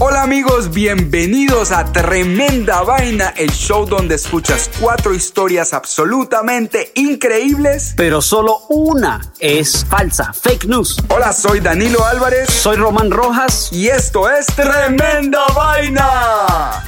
Hola 0.00 0.22
amigos, 0.22 0.70
bienvenidos 0.72 1.72
a 1.72 1.92
Tremenda 1.92 2.82
Vaina, 2.82 3.34
el 3.36 3.50
show 3.50 3.84
donde 3.84 4.14
escuchas 4.14 4.70
cuatro 4.80 5.12
historias 5.12 5.72
absolutamente 5.72 6.92
increíbles. 6.94 7.94
pero 7.96 8.22
solo 8.22 8.60
una 8.68 9.20
es 9.40 9.84
falsa, 9.84 10.32
fake 10.32 10.66
news. 10.66 10.96
Hola, 11.08 11.32
soy 11.32 11.58
Danilo 11.58 12.04
Álvarez 12.06 12.48
Soy 12.48 12.76
Román 12.76 13.10
Rojas. 13.10 13.70
y 13.72 13.88
esto 13.88 14.30
es 14.30 14.46
Tremenda 14.46 15.44
Vaina. 15.54 16.84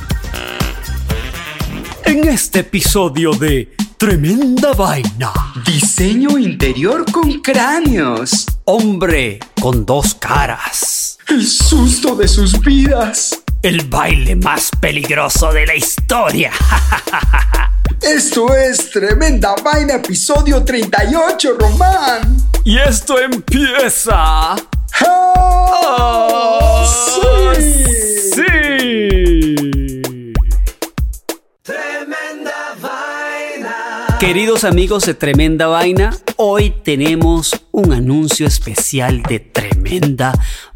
En 2.05 2.29
este 2.29 2.61
episodio 2.61 3.33
de 3.33 3.75
Tremenda 3.97 4.73
Vaina, 4.73 5.33
Diseño 5.67 6.39
interior 6.39 7.05
con 7.11 7.41
cráneos. 7.41 8.47
hombre 8.65 9.41
con 9.61 9.85
dos 9.85 10.15
caras, 10.15 11.00
El 11.31 11.47
susto 11.47 12.17
de 12.17 12.27
sus 12.27 12.61
vidas. 12.61 13.43
el 13.63 13.83
baile 13.87 14.35
más 14.35 14.71
peligroso 14.81 15.53
de 15.53 15.65
la 15.65 15.77
historia. 15.77 16.51
Esto 18.03 18.53
es 18.57 18.91
Tremenda 18.91 19.55
Vaina, 19.63 19.95
episodio 19.95 20.65
38, 20.65 21.57
Román. 21.59 22.37
Y 22.65 22.79
esto 22.79 23.19
empieza. 23.19 24.57
¡Ah! 25.07 26.85
¡Sí! 27.07 28.35
Sí. 28.35 29.55
Tremenda 31.63 32.75
vaina. 32.81 34.17
Queridos 34.19 34.65
amigos 34.65 35.07
de 35.07 35.15
Tremenda 35.15 35.69
Vaina, 35.69 36.17
hoy 36.37 36.75
tenemos 36.83 37.53
un 37.81 37.93
anuncio 37.93 38.47
especial 38.47 39.23
de 39.23 39.41
Tremenda 39.41 40.33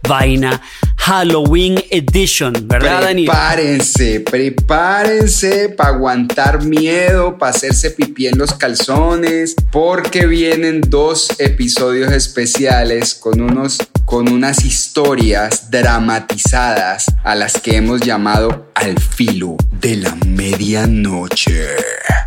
Vaina 0.09 0.61
Halloween 0.97 1.83
Edition, 1.91 2.55
¿verdad, 2.67 3.03
Dani? 3.03 3.27
Prepárense, 3.27 4.21
prepárense 4.21 5.69
para 5.69 5.91
aguantar 5.91 6.65
miedo, 6.65 7.37
para 7.37 7.51
hacerse 7.51 7.91
pipí 7.91 8.27
en 8.27 8.39
los 8.39 8.55
calzones, 8.55 9.55
porque 9.71 10.27
vienen 10.27 10.81
dos 10.81 11.29
episodios 11.39 12.11
especiales 12.13 13.15
con 13.15 13.41
unos 13.41 13.79
con 14.07 14.31
unas 14.31 14.65
historias 14.65 15.71
dramatizadas 15.71 17.07
a 17.23 17.35
las 17.35 17.61
que 17.61 17.77
hemos 17.77 18.01
llamado 18.03 18.71
Al 18.75 18.99
filo 18.99 19.57
de 19.81 19.97
la 19.97 20.15
medianoche. 20.27 21.67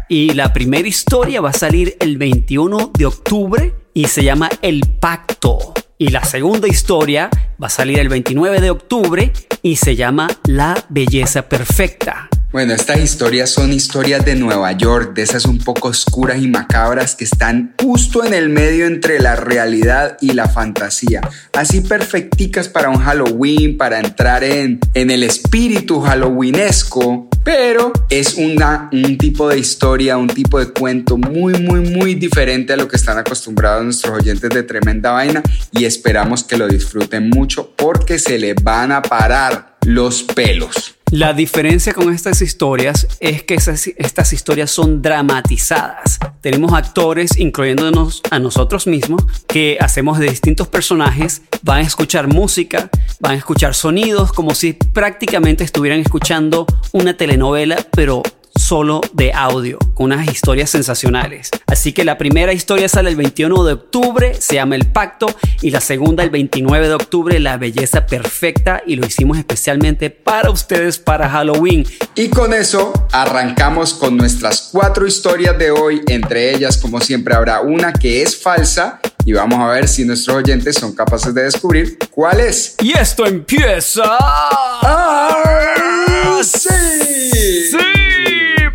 Y 0.10 0.34
la 0.34 0.54
primera 0.54 0.88
historia 0.88 1.42
va 1.42 1.50
a 1.50 1.54
salir 1.54 1.96
el 2.00 2.18
21 2.18 2.92
de 2.98 3.06
octubre 3.06 3.74
y 3.98 4.06
se 4.06 4.24
llama 4.24 4.48
El 4.62 4.82
Pacto. 5.00 5.74
Y 5.98 6.10
la 6.10 6.24
segunda 6.24 6.68
historia 6.68 7.32
va 7.62 7.66
a 7.66 7.72
salir 7.72 7.98
el 7.98 8.10
29 8.10 8.62
de 8.62 8.70
octubre 8.70 9.34
y 9.64 9.78
se 9.78 9.96
llama 9.96 10.28
La 10.46 10.86
Belleza 10.90 11.50
Perfecta. 11.50 12.30
Bueno, 12.52 12.74
estas 12.74 13.00
historias 13.00 13.50
son 13.50 13.74
historias 13.74 14.24
de 14.24 14.36
Nueva 14.36 14.72
York, 14.74 15.16
de 15.16 15.24
esas 15.24 15.46
un 15.46 15.58
poco 15.58 15.88
oscuras 15.88 16.42
y 16.42 16.48
macabras 16.48 17.16
que 17.16 17.24
están 17.24 17.74
justo 17.82 18.24
en 18.24 18.36
el 18.36 18.50
medio 18.50 18.86
entre 18.86 19.20
la 19.20 19.36
realidad 19.36 20.18
y 20.22 20.34
la 20.34 20.48
fantasía. 20.48 21.22
Así 21.54 21.82
perfecticas 21.82 22.70
para 22.70 22.90
un 22.90 23.00
Halloween, 23.00 23.78
para 23.78 24.00
entrar 24.00 24.44
en, 24.44 24.80
en 24.94 25.10
el 25.10 25.24
espíritu 25.24 26.02
halloweenesco. 26.02 27.27
Pero 27.48 27.94
es 28.10 28.34
un 28.34 29.18
tipo 29.18 29.48
de 29.48 29.58
historia, 29.58 30.18
un 30.18 30.28
tipo 30.28 30.60
de 30.60 30.68
cuento 30.74 31.16
muy, 31.16 31.54
muy, 31.54 31.80
muy 31.80 32.14
diferente 32.14 32.74
a 32.74 32.76
lo 32.76 32.90
que 32.90 32.98
están 32.98 33.18
acostumbrados 33.18 33.86
nuestros 33.86 34.20
oyentes 34.20 34.50
de 34.50 34.64
Tremenda 34.64 35.12
Vaina 35.12 35.42
y 35.72 35.86
esperamos 35.86 36.44
que 36.44 36.58
lo 36.58 36.68
disfruten 36.68 37.30
mucho 37.30 37.74
porque 37.78 38.20
se 38.20 38.38
les 38.38 38.54
van 38.62 38.92
a 38.92 39.02
parar 39.02 39.78
los 39.86 40.24
pelos. 40.24 40.97
La 41.12 41.32
diferencia 41.32 41.94
con 41.94 42.14
estas 42.14 42.42
historias 42.42 43.08
es 43.22 43.42
que 43.44 43.56
estas 43.56 44.34
historias 44.34 44.70
son 44.70 45.02
dramatizadas. 45.02 46.20
Tenemos 46.42 46.74
actores, 46.74 47.38
incluyéndonos 47.40 48.22
a 48.30 48.40
nosotros 48.40 48.88
mismos, 48.88 49.24
que 49.48 49.78
hacemos 49.80 50.20
de 50.20 50.30
distintos 50.30 50.68
personajes. 50.68 51.44
Van 51.62 51.78
a 51.78 51.88
escuchar 51.88 52.28
música, 52.28 52.90
van 53.22 53.32
a 53.34 53.36
escuchar 53.36 53.74
sonidos, 53.74 54.34
como 54.34 54.54
si 54.54 54.74
prácticamente 54.74 55.64
estuvieran 55.64 56.02
escuchando 56.02 56.66
una 56.92 57.16
telenovela, 57.16 57.78
pero 57.92 58.22
solo 58.58 59.02
de 59.14 59.34
audio, 59.34 59.78
con 59.94 60.12
unas 60.12 60.28
historias 60.28 60.70
sensacionales. 60.70 61.52
Así 61.68 61.94
que 61.94 62.04
la 62.04 62.18
primera 62.18 62.54
historia 62.54 62.90
sale 62.90 63.10
el 63.10 63.16
21 63.16 63.64
de 63.64 63.74
octubre, 63.74 64.34
se 64.40 64.56
llama 64.56 64.76
El 64.76 64.88
Pacto, 64.88 65.28
y 65.62 65.72
la 65.72 65.82
segunda 65.82 66.24
el 66.24 66.30
29 66.30 66.88
de 66.88 66.94
octubre, 66.94 67.40
La 67.40 67.58
Belleza 67.58 68.06
Perfecta, 68.06 68.82
y 68.86 68.96
lo 68.96 69.06
hicimos 69.06 69.38
especialmente 69.38 70.10
para 70.10 70.50
ustedes 70.50 71.00
para 71.00 71.30
Halloween. 71.30 71.86
Y 72.16 72.30
con 72.30 72.54
eso 72.54 72.94
arrancamos 73.12 73.94
con 73.94 74.18
nuestras 74.18 74.70
cuatro 74.72 75.08
historias 75.08 75.58
de 75.58 75.72
hoy. 75.72 76.02
Entre 76.08 76.54
ellas, 76.54 76.78
como 76.78 77.00
siempre, 77.02 77.36
habrá 77.36 77.62
una 77.62 77.94
que 77.94 78.22
es 78.22 78.36
falsa 78.38 79.00
y 79.26 79.34
vamos 79.34 79.60
a 79.60 79.68
ver 79.68 79.88
si 79.88 80.06
nuestros 80.06 80.38
oyentes 80.38 80.76
son 80.76 80.96
capaces 80.96 81.34
de 81.34 81.44
descubrir 81.44 81.98
cuál 82.12 82.40
es. 82.40 82.76
Y 82.82 82.98
esto 82.98 83.26
empieza... 83.26 84.04
¡Ah, 84.20 85.36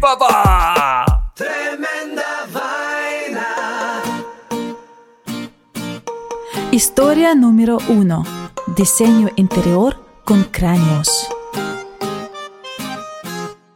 papá! 0.03 1.31
Tremenda 1.35 2.49
vaina. 2.53 4.03
Historia 6.73 7.37
número 7.37 7.79
1. 7.89 8.25
Diseño 8.77 9.29
interior 9.37 10.05
con 10.25 10.43
cráneos. 10.45 11.28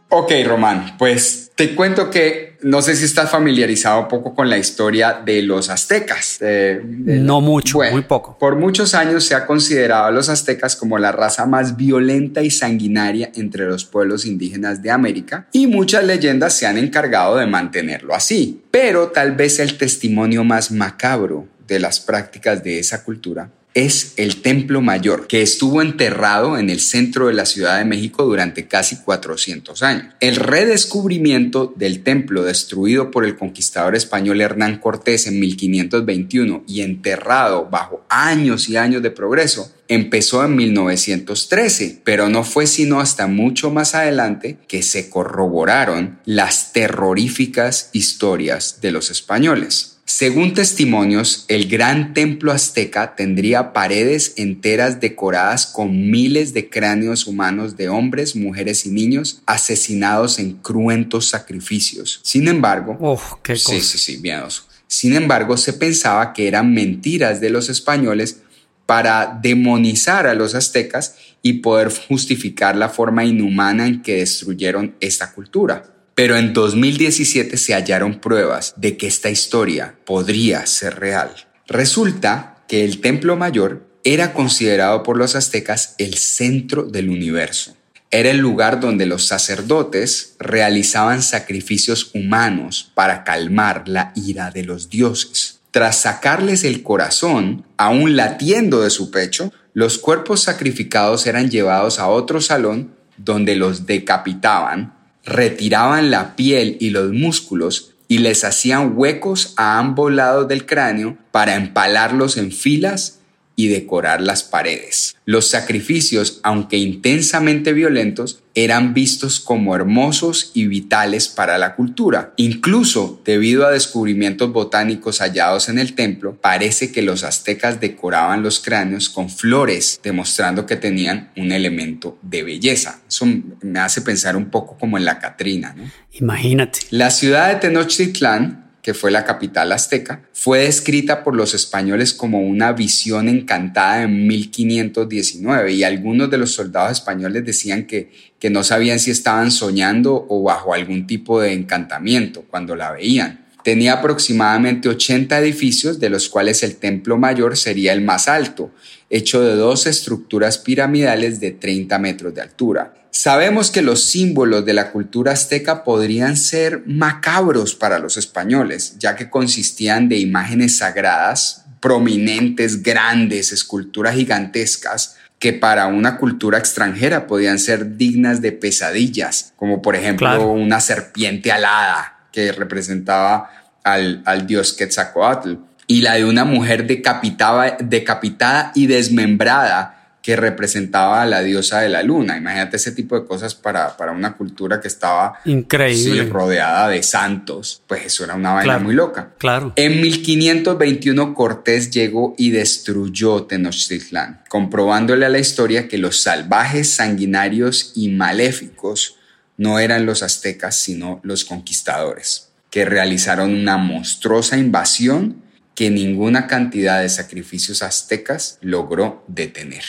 Ok, 0.09 0.33
Román, 0.45 0.97
pues 0.99 1.46
te 1.57 1.75
cuento 1.75 2.11
que 2.11 2.57
no 2.63 2.83
sé 2.83 2.95
si 2.97 3.05
estás 3.07 3.31
familiarizado 3.31 4.01
un 4.01 4.09
poco 4.09 4.35
con 4.35 4.51
la 4.51 4.59
historia 4.59 5.23
de 5.25 5.41
los 5.43 5.71
aztecas. 5.71 6.37
De- 6.39 6.81
No 6.85 7.41
mucho, 7.41 7.79
muy 7.91 8.03
poco. 8.03 8.37
Por 8.39 8.57
muchos 8.57 8.95
años 8.95 9.25
se 9.25 9.35
ha 9.35 9.47
considerado 9.47 10.05
a 10.05 10.11
los 10.11 10.29
aztecas 10.29 10.77
como 10.77 10.99
la 10.99 11.13
raza 11.13 11.47
más 11.47 11.77
violenta 11.77 12.43
y 12.43 12.51
sanguinaria 12.51 13.31
entre 13.37 13.65
los 13.67 13.85
pueblos 13.87 14.27
indígenas 14.27 14.83
de 14.83 14.91
América 14.91 15.47
y 15.53 15.67
muchas 15.67 16.05
leyendas 16.05 16.53
se 16.53 16.67
han 16.67 16.77
encargado 16.77 17.37
de 17.37 17.47
mantenerlo 17.47 18.15
así. 18.15 18.63
Pero 18.71 19.09
tal 19.09 19.33
vez 19.33 19.59
el 19.59 19.79
testimonio 19.79 20.45
más 20.45 20.71
macabro 20.71 21.47
de 21.67 21.81
las 21.81 22.01
prácticas 22.01 22.63
de 22.63 22.79
esa 22.81 23.03
cultura 23.03 23.51
es 23.77 24.15
el 24.17 24.41
Templo 24.41 24.81
Mayor, 24.81 25.27
que 25.27 25.43
estuvo 25.43 25.83
enterrado 25.83 26.57
en 26.57 26.71
el 26.71 26.81
centro 26.81 27.27
de 27.27 27.35
la 27.35 27.45
Ciudad 27.45 27.77
de 27.77 27.85
México 27.85 28.25
durante 28.25 28.67
casi 28.67 28.97
400 28.97 29.83
años. 29.83 30.15
El 30.21 30.37
redescubrimiento 30.37 31.75
del 31.77 32.03
templo 32.03 32.43
destruido 32.43 33.11
por 33.11 33.27
el 33.27 33.37
conquistador 33.37 33.95
español 33.95 34.41
Hernán 34.41 34.79
Cortés 34.79 35.27
en 35.27 35.39
1521 35.39 36.65
y 36.67 36.81
enterrado 36.81 37.69
bajo 37.71 38.03
años 38.09 38.71
y 38.71 38.79
años 38.79 39.03
de 39.03 39.11
progreso 39.11 39.71
empezó 39.89 40.43
en 40.43 40.57
1913, 40.57 42.01
pero 42.03 42.31
no 42.31 42.45
fue 42.45 42.67
sino 42.67 42.99
hasta 43.01 43.27
mucho 43.27 43.71
más 43.71 43.95
adelante 43.95 44.57
que 44.69 44.83
se 44.83 45.11
corroboraron 45.11 46.19
las 46.25 46.73
terroríficas 46.73 47.91
historias 47.93 48.81
de 48.81 48.91
los 48.91 49.11
españoles. 49.11 49.96
Según 50.09 50.55
testimonios, 50.55 51.45
el 51.49 51.69
gran 51.69 52.15
templo 52.15 52.53
azteca 52.53 53.17
tendría 53.17 53.73
paredes 53.73 54.35
enteras 54.37 55.01
decoradas 55.01 55.67
con 55.67 56.13
miles 56.13 56.55
de 56.55 56.71
cráneos 56.71 57.27
humanos 57.27 57.77
de 57.77 57.89
hombres, 57.89 58.37
mujeres 58.37 58.87
y 58.87 58.91
niños 58.91 59.43
asesinados 59.47 60.39
en 60.39 60.53
cruentos 60.59 61.29
sacrificios. 61.29 62.21
Sin 62.23 62.47
embargo, 62.47 62.97
Oh, 63.01 63.21
qué 63.43 63.57
sí, 63.57 63.81
sí, 63.81 63.99
sí, 63.99 64.19
miedoso. 64.19 64.69
Sin 64.87 65.13
embargo, 65.17 65.57
se 65.57 65.73
pensaba 65.73 66.33
que 66.33 66.47
eran 66.47 66.73
mentiras 66.73 67.41
de 67.41 67.51
los 67.51 67.69
españoles 67.69 68.43
para 68.87 69.41
demonizar 69.43 70.29
a 70.29 70.35
los 70.35 70.55
aztecas 70.55 71.17
y 71.43 71.55
poder 71.55 71.93
justificar 71.93 72.77
la 72.77 72.89
forma 72.89 73.25
inhumana 73.25 73.89
en 73.89 74.03
que 74.03 74.19
destruyeron 74.19 74.95
esta 75.01 75.33
cultura. 75.33 75.96
Pero 76.17 76.39
en 76.39 76.55
2017 76.55 77.59
se 77.59 77.75
hallaron 77.75 78.21
pruebas 78.21 78.73
de 78.79 78.97
que 78.97 79.07
esta 79.07 79.29
historia 79.29 79.97
podría 80.07 80.65
ser 80.65 80.99
real. 80.99 81.31
Resulta 81.67 82.65
que 82.69 82.87
el 82.87 83.03
Templo 83.03 83.37
Mayor 83.37 83.87
era 84.03 84.33
considerado 84.33 85.03
por 85.03 85.19
los 85.19 85.37
aztecas 85.37 85.95
el 85.99 86.15
centro 86.15 86.85
del 86.85 87.11
universo. 87.11 87.77
Era 88.11 88.31
el 88.31 88.39
lugar 88.39 88.81
donde 88.81 89.05
los 89.05 89.27
sacerdotes 89.27 90.37
realizaban 90.39 91.23
sacrificios 91.23 92.13
humanos 92.15 92.91
para 92.95 93.23
calmar 93.23 93.87
la 93.87 94.13
ira 94.15 94.51
de 94.51 94.65
los 94.65 94.89
dioses. 94.89 95.61
Tras 95.71 96.01
sacarles 96.01 96.65
el 96.65 96.83
corazón, 96.83 97.67
aún 97.77 98.17
latiendo 98.17 98.81
de 98.81 98.89
su 98.89 99.11
pecho, 99.11 99.53
los 99.75 99.99
cuerpos 99.99 100.41
sacrificados 100.41 101.27
eran 101.27 101.51
llevados 101.51 101.99
a 101.99 102.09
otro 102.09 102.41
salón 102.41 102.95
donde 103.19 103.55
los 103.55 103.85
decapitaban, 103.85 104.96
retiraban 105.27 106.11
la 106.11 106.37
piel 106.37 106.77
y 106.81 106.91
los 106.91 107.13
músculos 107.13 107.95
y 108.09 108.19
les 108.19 108.45
hacían 108.45 108.93
huecos 108.97 109.53
a 109.57 109.79
ambos 109.79 110.13
lados 110.13 110.49
del 110.49 110.65
cráneo 110.65 111.19
para 111.33 111.57
empalarlos 111.57 112.37
en 112.37 112.53
filas 112.53 113.21
y 113.57 113.69
decorar 113.69 114.21
las 114.21 114.45
paredes. 114.45 115.17
Los 115.25 115.49
sacrificios, 115.49 116.41
aunque 116.43 116.77
intensamente 116.77 117.73
violentos, 117.73 118.43
eran 118.55 118.95
vistos 118.95 119.41
como 119.41 119.75
hermosos 119.75 120.51
y 120.55 120.67
vitales 120.67 121.29
para 121.29 121.59
la 121.59 121.75
cultura. 121.75 122.33
Incluso 122.37 123.21
debido 123.25 123.67
a 123.67 123.71
descubrimientos 123.71 124.53
botánicos 124.53 125.21
hallados 125.21 125.69
en 125.69 125.79
el 125.79 125.95
templo, 125.95 126.39
parece 126.41 126.93
que 126.93 127.03
los 127.03 127.25
aztecas 127.25 127.81
decoraban 127.81 128.43
los 128.43 128.61
cráneos 128.61 129.09
con 129.09 129.31
flores, 129.31 130.01
demostrando 130.03 130.65
que 130.67 130.77
tenían 130.77 131.33
un 131.37 131.53
elemento 131.53 132.19
de 132.23 132.43
belleza. 132.45 133.01
Eso 133.09 133.27
me 133.63 133.81
hace 133.81 134.03
pensar 134.03 134.37
un 134.37 134.51
poco 134.51 134.77
como 134.79 134.97
en 134.97 135.05
la 135.05 135.19
Catrina. 135.19 135.75
¿no? 135.77 135.85
Imagínate. 136.13 136.81
La 136.91 137.11
ciudad 137.11 137.49
de 137.49 137.57
Tenochtitlán 137.57 138.66
que 138.87 138.95
fue 138.95 139.11
la 139.11 139.25
capital 139.25 139.73
azteca, 139.73 140.23
fue 140.33 140.61
descrita 140.61 141.25
por 141.25 141.35
los 141.35 141.55
españoles 141.55 142.15
como 142.15 142.39
una 142.39 142.71
visión 142.71 143.29
encantada 143.29 144.05
en 144.05 144.29
1519 144.29 145.73
y 145.73 145.83
algunos 145.83 146.31
de 146.31 146.39
los 146.39 146.53
soldados 146.53 146.93
españoles 146.93 147.45
decían 147.45 147.89
que, 147.89 148.13
que 148.39 148.49
no 148.49 148.63
sabían 148.63 149.01
si 149.01 149.11
estaban 149.11 149.51
soñando 149.51 150.25
o 150.29 150.45
bajo 150.45 150.73
algún 150.73 151.05
tipo 151.05 151.41
de 151.41 151.53
encantamiento 151.53 152.45
cuando 152.49 152.77
la 152.77 152.93
veían. 152.93 153.46
Tenía 153.67 153.95
aproximadamente 153.95 154.89
80 154.89 155.41
edificios, 155.41 155.99
de 155.99 156.09
los 156.09 156.29
cuales 156.29 156.63
el 156.63 156.77
templo 156.77 157.19
mayor 157.19 157.57
sería 157.57 157.93
el 157.93 158.01
más 158.01 158.29
alto, 158.29 158.71
hecho 159.11 159.43
de 159.43 159.57
dos 159.57 159.89
estructuras 159.89 160.59
piramidales 160.59 161.41
de 161.41 161.51
30 161.51 161.99
metros 161.99 162.33
de 162.33 162.43
altura. 162.43 162.95
Sabemos 163.11 163.73
que 163.73 163.83
los 163.83 164.05
símbolos 164.05 164.65
de 164.65 164.73
la 164.73 164.93
cultura 164.93 165.33
azteca 165.33 165.83
podrían 165.83 166.37
ser 166.37 166.85
macabros 166.87 167.75
para 167.75 167.99
los 167.99 168.17
españoles, 168.17 168.95
ya 169.01 169.17
que 169.17 169.29
consistían 169.29 170.09
de 170.09 170.19
imágenes 170.19 170.77
sagradas, 170.77 171.65
prominentes, 171.81 172.85
grandes, 172.85 173.51
esculturas 173.51 174.15
gigantescas, 174.15 175.17
que 175.41 175.53
para 175.53 175.89
una 175.89 176.19
cultura 176.19 176.57
extranjera 176.57 177.27
podían 177.27 177.59
ser 177.59 177.97
dignas 177.97 178.41
de 178.41 178.53
pesadillas, 178.53 179.55
como 179.57 179.83
por 179.83 179.97
ejemplo 179.97 180.29
Claro. 180.29 180.53
una 180.53 180.79
serpiente 180.79 181.51
alada 181.51 182.16
que 182.37 182.53
representaba 182.53 183.49
al, 183.83 184.21
al 184.27 184.47
dios 184.47 184.75
Quetzalcoatl, 184.75 185.55
y 185.87 186.03
la 186.03 186.17
de 186.17 186.27
una 186.27 186.45
mujer 186.45 186.87
decapitada, 186.87 187.79
decapitada 187.81 188.73
y 188.75 188.87
desmembrada 188.89 189.93
que 190.21 190.37
representaba 190.37 191.23
a 191.23 191.27
la 191.27 191.41
diosa 191.41 191.81
de 191.81 191.89
la 191.89 192.03
luna. 192.03 192.37
Imagínate 192.37 192.77
ese 192.77 192.91
tipo 192.93 193.19
de 193.19 193.25
cosas 193.27 193.55
para, 193.55 193.97
para 193.97 194.11
una 194.13 194.37
cultura 194.37 194.81
que 194.81 194.89
estaba 194.89 195.39
Increíble. 195.45 196.25
sí, 196.25 196.29
rodeada 196.29 196.89
de 196.89 197.03
santos. 197.05 197.81
Pues 197.87 198.05
eso 198.07 198.25
era 198.25 198.35
una 198.35 198.51
vaina 198.51 198.65
Claro. 198.65 198.85
muy 198.85 198.95
loca. 198.95 199.31
Claro. 199.39 199.73
En 199.77 200.01
1521 200.03 201.33
Cortés 201.33 201.91
llegó 201.93 202.35
y 202.37 202.51
destruyó 202.51 203.45
Tenochtitlán, 203.45 204.43
comprobándole 204.49 205.25
a 205.25 205.29
la 205.31 205.39
historia 205.39 205.87
que 205.89 205.97
los 205.97 206.21
salvajes, 206.21 206.91
sanguinarios 206.91 207.93
y 207.95 208.09
maléficos 208.09 209.15
no 209.57 209.79
eran 209.79 210.07
los 210.07 210.23
aztecas, 210.23 210.77
sino 210.77 211.21
los 211.23 211.45
conquistadores, 211.45 212.51
que 212.71 212.85
realizaron 212.85 213.55
una 213.55 213.77
monstruosa 213.77 214.57
invasión 214.59 215.43
que 215.75 215.91
ninguna 215.91 216.47
cantidad 216.47 217.03
de 217.03 217.09
sacrificios 217.09 217.83
aztecas 217.83 218.59
logró 218.63 219.25
detener. 219.29 219.85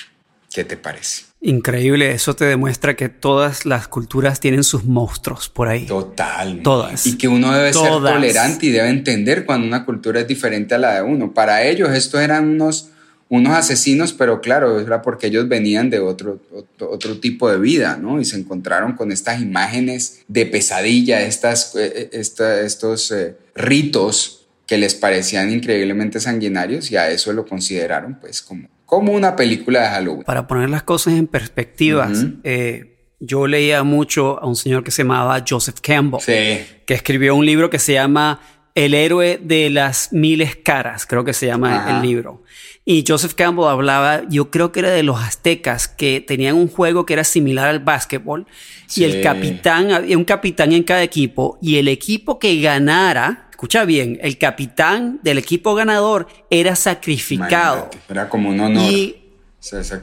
¿Qué 0.54 0.64
te 0.64 0.76
parece? 0.76 1.24
Increíble. 1.40 2.12
Eso 2.12 2.36
te 2.36 2.46
demuestra 2.46 2.96
que 2.96 3.10
todas 3.10 3.66
las 3.66 3.88
culturas 3.88 4.40
tienen 4.40 4.64
sus 4.64 4.86
monstruos 4.86 5.50
por 5.50 5.68
ahí. 5.68 5.86
Total. 5.86 6.62
Todas. 6.64 7.06
Y 7.06 7.18
que 7.18 7.28
uno 7.28 7.54
debe 7.54 7.72
ser 7.74 7.90
tolerante 7.90 8.66
y 8.66 8.72
debe 8.72 8.90
entender 8.90 9.46
cuando 9.46 9.68
una 9.68 9.86
cultura 9.86 10.22
es 10.22 10.28
diferente 10.28 10.76
a 10.76 10.80
la 10.80 10.96
de 10.96 11.02
uno. 11.04 11.34
Para 11.34 11.64
ellos 11.64 11.92
estos 11.92 12.22
eran 12.22 12.50
unos, 12.50 12.90
unos 13.30 13.54
asesinos, 13.54 14.14
pero 14.14 14.40
claro, 14.42 14.80
era 14.80 15.02
porque 15.02 15.28
ellos 15.28 15.48
venían 15.50 15.90
de 15.90 16.00
otro, 16.00 16.40
otro, 16.54 16.90
otro 16.92 17.20
tipo 17.20 17.50
de 17.52 17.58
vida, 17.60 17.98
¿no? 18.02 18.22
Y 18.22 18.26
se 18.26 18.38
encontraron 18.38 18.94
con 18.94 19.12
estas 19.12 19.42
imágenes 19.42 20.24
de 20.28 20.46
pesadilla, 20.46 21.22
estas, 21.22 21.76
eh, 21.76 22.10
esta- 22.14 22.62
estos 22.62 23.12
eh, 23.12 23.36
ritos 23.56 24.48
que 24.66 24.78
les 24.78 24.96
parecían 24.96 25.52
increíblemente 25.52 26.20
sanguinarios 26.20 26.92
y 26.92 26.98
a 26.98 27.10
eso 27.10 27.32
lo 27.34 27.46
consideraron 27.46 28.18
pues 28.20 28.42
como, 28.42 28.68
como 28.86 29.12
una 29.14 29.36
película 29.36 29.82
de 29.82 29.88
Halloween. 29.88 30.24
Para 30.24 30.48
poner 30.48 30.70
las 30.70 30.84
cosas 30.84 31.14
en 31.14 31.28
perspectivas, 31.28 32.18
Ujú. 32.24 32.34
eh, 32.44 32.94
yo 33.20 33.48
leía 33.48 33.84
mucho 33.84 34.40
a 34.42 34.46
un 34.46 34.56
señor 34.56 34.84
que 34.84 34.92
se 34.92 35.04
llamaba 35.04 35.44
Joseph 35.48 35.78
Campbell, 35.82 36.20
Sí. 36.22 36.66
que 36.86 36.94
escribió 36.94 37.36
un 37.36 37.46
libro 37.46 37.70
que 37.70 37.80
se 37.80 37.94
llama 37.94 38.40
El 38.76 38.94
héroe 38.94 39.40
de 39.44 39.70
las 39.72 40.14
miles 40.14 40.56
caras, 40.56 41.06
creo 41.08 41.24
que 41.26 41.34
se 41.34 41.48
llama 41.48 41.78
Ajá. 41.84 41.96
el 41.98 42.08
libro. 42.08 42.44
Y 42.90 43.04
Joseph 43.06 43.34
Campbell 43.34 43.66
hablaba, 43.66 44.22
yo 44.30 44.50
creo 44.50 44.72
que 44.72 44.80
era 44.80 44.92
de 44.92 45.04
los 45.04 45.20
aztecas, 45.20 45.90
que 45.90 46.22
tenían 46.22 46.56
un 46.56 46.70
juego 46.70 47.06
que 47.06 47.12
era 47.12 47.26
similar 47.26 47.68
al 47.68 47.80
básquetbol. 47.80 48.48
Sí. 48.86 49.02
Y 49.02 49.04
el 49.04 49.22
capitán, 49.22 49.92
había 49.92 50.18
un 50.18 50.24
capitán 50.24 50.72
en 50.72 50.84
cada 50.84 51.04
equipo, 51.04 51.58
y 51.62 51.80
el 51.80 51.90
equipo 51.90 52.40
que 52.40 52.62
ganara, 52.62 53.50
escucha 53.52 53.84
bien, 53.84 54.18
el 54.22 54.38
capitán 54.38 55.20
del 55.22 55.38
equipo 55.38 55.76
ganador 55.76 56.30
era 56.50 56.78
sacrificado. 56.78 57.90
Imagínate, 57.92 57.98
Era 58.10 58.30
como 58.30 58.50
un 58.52 58.60
honor. 58.62 58.90
Y 58.90 59.16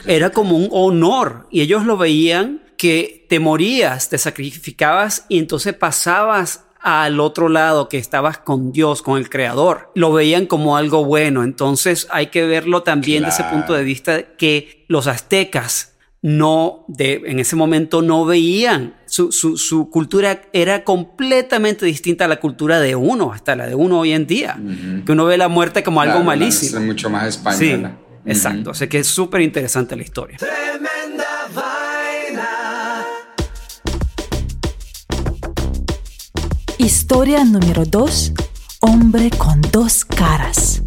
era 0.04 0.28
como 0.28 0.58
un 0.58 0.68
honor 0.70 1.46
y 1.50 1.62
ellos 1.62 1.86
lo 1.86 1.96
veían 1.96 2.60
que 2.76 3.24
te 3.30 3.40
morías, 3.40 4.10
te 4.10 4.18
sacrificabas 4.18 5.24
y 5.30 5.38
entonces 5.38 5.72
pasabas 5.72 6.64
al 6.86 7.18
otro 7.18 7.48
lado 7.48 7.88
que 7.88 7.96
estabas 7.98 8.36
con 8.38 8.70
Dios, 8.70 9.00
con 9.02 9.18
el 9.18 9.30
Creador. 9.30 9.90
Lo 9.94 10.12
veían 10.12 10.44
como 10.46 10.76
algo 10.76 11.04
bueno. 11.04 11.42
Entonces 11.42 12.06
hay 12.10 12.26
que 12.26 12.44
verlo 12.46 12.82
también 12.82 13.22
de 13.24 13.30
ese 13.30 13.42
punto 13.44 13.72
de 13.72 13.82
vista 13.84 14.22
que 14.36 14.84
los 14.88 15.06
aztecas 15.06 15.92
no, 16.20 16.84
de, 16.88 17.22
en 17.26 17.38
ese 17.38 17.56
momento 17.56 18.02
no 18.02 18.24
veían. 18.26 18.94
Su, 19.06 19.32
su, 19.32 19.56
su 19.56 19.88
cultura 19.90 20.42
era 20.52 20.84
completamente 20.84 21.86
distinta 21.86 22.26
a 22.26 22.28
la 22.28 22.36
cultura 22.40 22.80
de 22.80 22.94
uno, 22.96 23.32
hasta 23.32 23.56
la 23.56 23.66
de 23.66 23.74
uno 23.74 24.00
hoy 24.00 24.12
en 24.12 24.26
día. 24.26 24.58
Que 25.06 25.12
uno 25.12 25.24
ve 25.24 25.36
la 25.38 25.48
muerte 25.48 25.82
como 25.82 26.00
algo 26.02 26.14
Claro, 26.14 26.24
malísimo. 26.26 26.78
es 26.80 26.84
mucho 26.84 27.08
más 27.10 27.34
Sí, 27.34 27.38
española. 27.68 27.96
exacto. 28.26 28.70
Así 28.70 28.88
que 28.88 28.98
es 28.98 29.06
súper 29.06 29.40
interesante 29.40 29.96
la 29.96 30.02
historia. 30.02 30.36
Tremenda 30.38 31.23
Historia 36.84 37.46
número 37.46 37.86
2. 37.86 38.32
Hombre 38.80 39.30
con 39.30 39.62
dos 39.72 40.04
caras. 40.04 40.83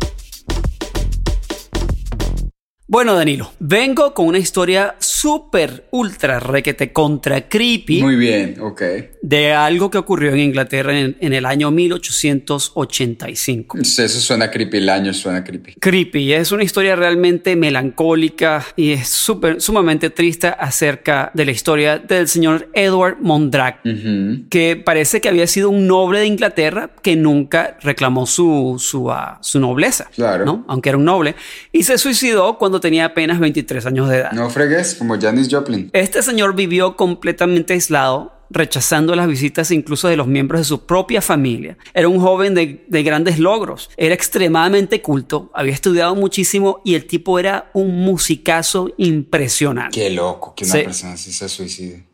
Bueno, 2.90 3.16
Danilo, 3.16 3.52
vengo 3.60 4.14
con 4.14 4.28
una 4.28 4.38
historia 4.38 4.96
súper, 5.00 5.90
ultra, 5.92 6.40
requete 6.40 6.94
contra 6.94 7.50
creepy. 7.50 8.02
Muy 8.02 8.16
bien, 8.16 8.62
ok. 8.62 8.82
De 9.22 9.52
algo 9.52 9.92
que 9.92 9.98
ocurrió 9.98 10.32
en 10.32 10.40
Inglaterra 10.40 10.98
en, 10.98 11.18
en 11.20 11.34
el 11.34 11.46
año 11.46 11.70
1885. 11.70 13.80
Eso 13.80 14.08
suena 14.08 14.50
creepy, 14.50 14.78
el 14.78 14.88
año 14.88 15.14
suena 15.14 15.44
creepy. 15.44 15.74
Creepy, 15.82 16.32
es 16.32 16.54
una 16.54 16.64
historia 16.64 16.96
realmente 16.96 17.58
melancólica 17.58 18.66
y 18.78 18.92
es 18.92 19.10
súper, 19.10 19.60
sumamente 19.60 20.10
triste 20.10 20.48
acerca 20.48 21.30
de 21.34 21.44
la 21.44 21.52
historia 21.52 21.98
del 22.00 22.30
señor 22.30 22.70
Edward 22.74 23.18
Mondrag, 23.20 23.82
Ujú. 23.84 24.48
que 24.50 24.78
parece 24.78 25.20
que 25.20 25.28
había 25.28 25.48
sido 25.48 25.70
un 25.72 25.88
noble 25.88 26.20
de 26.20 26.28
Inglaterra 26.28 26.92
que 27.02 27.18
nunca 27.18 27.78
reclamó 27.82 28.26
su, 28.26 28.78
su, 28.80 29.12
ah, 29.12 29.40
su 29.42 29.60
nobleza, 29.60 30.10
Claro. 30.16 30.46
¿no? 30.46 30.64
aunque 30.70 30.88
era 30.88 30.98
un 30.98 31.04
noble, 31.04 31.36
y 31.74 31.84
se 31.84 31.98
suicidó 31.98 32.58
cuando 32.58 32.77
tenía 32.80 33.06
apenas 33.06 33.40
23 33.40 33.86
años 33.86 34.10
de 34.10 34.18
edad. 34.18 34.32
No 34.32 34.50
fregues, 34.50 34.96
como 34.96 35.20
Janis 35.20 35.48
Joplin. 35.50 35.90
Este 35.94 36.22
señor 36.22 36.56
vivió 36.56 36.96
completamente 36.96 37.74
aislado, 37.74 38.34
rechazando 38.50 39.16
las 39.16 39.28
visitas 39.28 39.72
incluso 39.72 40.08
de 40.08 40.16
los 40.16 40.28
miembros 40.28 40.62
de 40.62 40.66
su 40.66 40.86
propia 40.86 41.22
familia. 41.22 41.78
Era 41.94 42.08
un 42.08 42.20
joven 42.20 42.54
de, 42.54 42.86
de 42.88 43.04
grandes 43.04 43.40
logros, 43.40 43.90
era 43.98 44.14
extremadamente 44.14 45.02
culto, 45.02 45.52
había 45.54 45.74
estudiado 45.74 46.16
muchísimo 46.16 46.82
y 46.86 46.96
el 46.96 47.06
tipo 47.06 47.40
era 47.40 47.70
un 47.74 48.04
musicazo 48.04 48.90
impresionante. 48.98 50.00
Qué 50.00 50.10
loco 50.10 50.54
que 50.56 50.66
una 50.66 50.74
persona 50.74 51.14
así 51.14 51.32
se 51.32 51.50
suicide. 51.50 52.06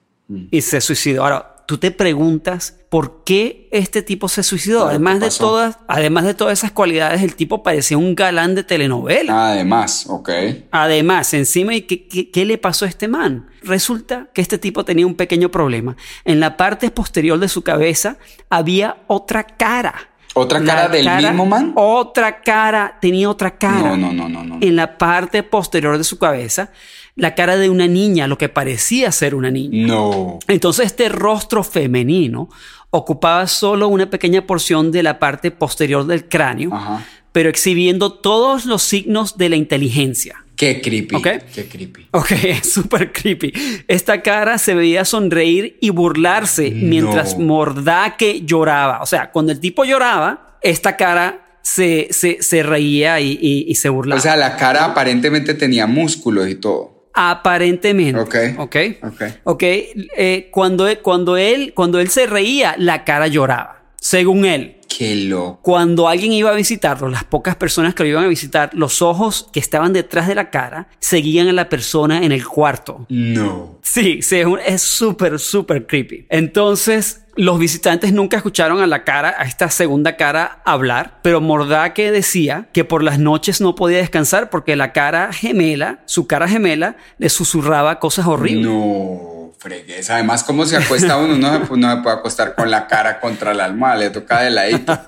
Y 0.50 0.62
se 0.62 0.82
suicidó. 0.82 1.24
Ahora, 1.24 1.53
tú 1.66 1.78
te 1.78 1.92
preguntas 1.92 2.80
por 2.90 3.24
qué 3.24 3.68
este 3.72 4.02
tipo 4.02 4.28
se 4.30 4.44
suicidó. 4.44 4.86
Además 4.88 5.16
¿qué 5.20 5.26
de 5.26 5.32
todas, 5.32 5.80
además 5.88 6.26
de 6.26 6.34
todas 6.34 6.60
esas 6.60 6.72
cualidades, 6.72 7.22
el 7.24 7.36
tipo 7.36 7.64
parecía 7.64 7.98
un 7.98 8.14
galán 8.16 8.54
de 8.56 8.64
telenovela. 8.64 9.52
Además, 9.52 10.06
ok. 10.08 10.30
Además, 10.72 11.34
encima, 11.34 11.74
¿y 11.76 11.82
qué, 11.82 12.08
qué- 12.08 12.30
qué 12.30 12.46
le 12.46 12.58
pasó 12.58 12.86
a 12.86 12.88
este 12.90 13.08
man? 13.08 13.48
Resulta 13.64 14.30
que 14.34 14.42
este 14.42 14.58
tipo 14.58 14.86
tenía 14.86 15.08
un 15.08 15.16
pequeño 15.16 15.50
problema. 15.50 15.96
En 16.26 16.40
la 16.40 16.56
parte 16.58 16.92
posterior 16.92 17.40
de 17.40 17.48
su 17.50 17.62
cabeza 17.64 18.18
había 18.50 18.98
otra 19.08 19.44
cara. 19.44 20.10
¿Otra 20.34 20.60
La 20.60 20.76
cara 20.76 20.90
del 20.90 21.10
mismo 21.18 21.46
man? 21.46 21.74
Otra 21.76 22.42
cara, 22.42 22.98
tenía 23.00 23.30
otra 23.30 23.58
cara. 23.58 23.96
No, 23.96 23.98
no, 23.98 24.14
no, 24.14 24.30
no, 24.30 24.44
no. 24.44 24.58
En 24.62 24.76
la 24.76 24.98
parte 24.98 25.44
posterior 25.44 25.98
de 25.98 26.04
su 26.04 26.18
cabeza, 26.18 26.72
la 27.16 27.36
cara 27.36 27.58
de 27.58 27.70
una 27.70 27.88
niña, 27.88 28.28
lo 28.28 28.38
que 28.38 28.50
parecía 28.50 29.12
ser 29.12 29.36
una 29.36 29.52
niña. 29.52 29.88
No. 29.88 30.40
Entonces 30.48 30.88
este 30.88 31.10
rostro 31.10 31.64
femenino 31.64 32.50
ocupaba 32.90 33.48
solo 33.48 33.88
una 33.88 34.10
pequeña 34.10 34.46
porción 34.46 34.92
de 34.92 35.04
la 35.04 35.20
parte 35.20 35.52
posterior 35.52 36.06
del 36.06 36.28
cráneo, 36.28 36.74
Ajá. 36.74 37.06
pero 37.32 37.50
exhibiendo 37.50 38.14
todos 38.14 38.66
los 38.66 38.82
signos 38.84 39.38
de 39.38 39.50
la 39.50 39.56
inteligencia. 39.56 40.43
Qué 40.56 40.82
creepy. 40.82 41.16
Ok. 41.16 41.28
Qué 41.54 41.66
creepy. 41.68 42.08
Ok, 42.12 42.32
es 42.32 42.70
súper 42.74 43.12
creepy. 43.12 43.52
Esta 43.88 44.22
cara 44.22 44.58
se 44.58 44.76
veía 44.76 45.04
sonreír 45.06 45.78
y 45.82 45.90
burlarse 45.90 46.70
mientras 46.72 47.38
Mordaque 47.40 48.42
lloraba. 48.46 49.02
O 49.02 49.06
sea, 49.06 49.32
cuando 49.32 49.52
el 49.52 49.60
tipo 49.60 49.84
lloraba, 49.84 50.58
esta 50.62 50.96
cara 50.96 51.58
se, 51.64 52.08
se, 52.12 52.42
se 52.44 52.62
reía 52.64 53.20
y, 53.20 53.38
y- 53.42 53.66
y 53.68 53.76
se 53.76 53.90
burlaba. 53.90 54.20
O 54.20 54.22
sea, 54.22 54.36
la 54.36 54.56
cara 54.58 54.86
aparentemente 54.86 55.54
tenía 55.56 55.88
músculos 55.88 56.48
y 56.50 56.56
todo. 56.56 57.10
Aparentemente. 57.16 58.20
Ok. 58.20 58.36
Ok. 58.58 58.76
Ok. 59.04 59.22
Ok. 59.44 59.64
eh, 59.64 60.50
cuando, 60.52 60.88
cuando, 61.02 61.38
él, 61.38 61.74
cuando 61.76 62.00
él 62.00 62.10
se 62.10 62.26
reía, 62.28 62.76
la 62.78 63.04
cara 63.04 63.28
lloraba. 63.28 63.84
Según 64.00 64.46
él. 64.46 64.78
Qué 64.98 65.16
loco. 65.16 65.60
Cuando 65.62 66.08
alguien 66.08 66.34
iba 66.34 66.52
a 66.52 66.56
visitarlo, 66.56 67.10
las 67.10 67.24
pocas 67.24 67.56
personas 67.56 67.94
que 67.94 68.04
lo 68.04 68.10
iban 68.10 68.26
a 68.26 68.28
visitar, 68.28 68.70
los 68.74 69.02
ojos 69.02 69.50
que 69.52 69.60
estaban 69.60 69.94
detrás 69.94 70.28
de 70.28 70.36
la 70.36 70.50
cara 70.50 70.88
seguían 71.00 71.48
a 71.48 71.54
la 71.54 71.70
persona 71.70 72.24
en 72.24 72.32
el 72.32 72.46
cuarto. 72.46 73.06
No. 73.10 73.80
Sí, 73.82 74.22
sí, 74.22 74.42
es 74.66 74.82
súper, 74.82 75.40
súper 75.40 75.88
creepy. 75.88 76.26
Entonces, 76.30 77.24
los 77.36 77.58
visitantes 77.58 78.14
nunca 78.14 78.38
escucharon 78.38 78.82
a 78.82 78.88
la 78.88 79.04
cara, 79.04 79.36
a 79.38 79.44
esta 79.44 79.70
segunda 79.70 80.16
cara 80.16 80.62
hablar, 80.66 81.20
pero 81.24 81.42
Mordaque 81.42 82.12
decía 82.12 82.70
que 82.74 82.86
por 82.86 83.04
las 83.04 83.18
noches 83.20 83.62
no 83.62 83.76
podía 83.76 83.98
descansar 83.98 84.50
porque 84.50 84.76
la 84.76 84.94
cara 84.94 85.34
gemela, 85.34 86.04
su 86.06 86.28
cara 86.28 86.48
gemela, 86.48 86.98
le 87.18 87.30
susurraba 87.30 88.00
cosas 88.00 88.28
horribles. 88.28 88.68
No, 88.68 89.33
fregues. 89.64 90.10
Además, 90.10 90.44
¿cómo 90.44 90.66
se 90.66 90.78
acuesta 90.78 91.18
uno? 91.18 91.36
No 91.38 91.52
se, 91.66 91.78
no 91.78 91.96
se 91.96 92.02
puede 92.04 92.16
acostar 92.18 92.54
con 92.54 92.70
la 92.70 92.86
cara 92.88 93.20
contra 93.20 93.54
la 93.54 93.66
almohada, 93.66 93.96
le 93.96 94.10
toca 94.12 94.42
de 94.42 94.52
ladito. 94.52 95.00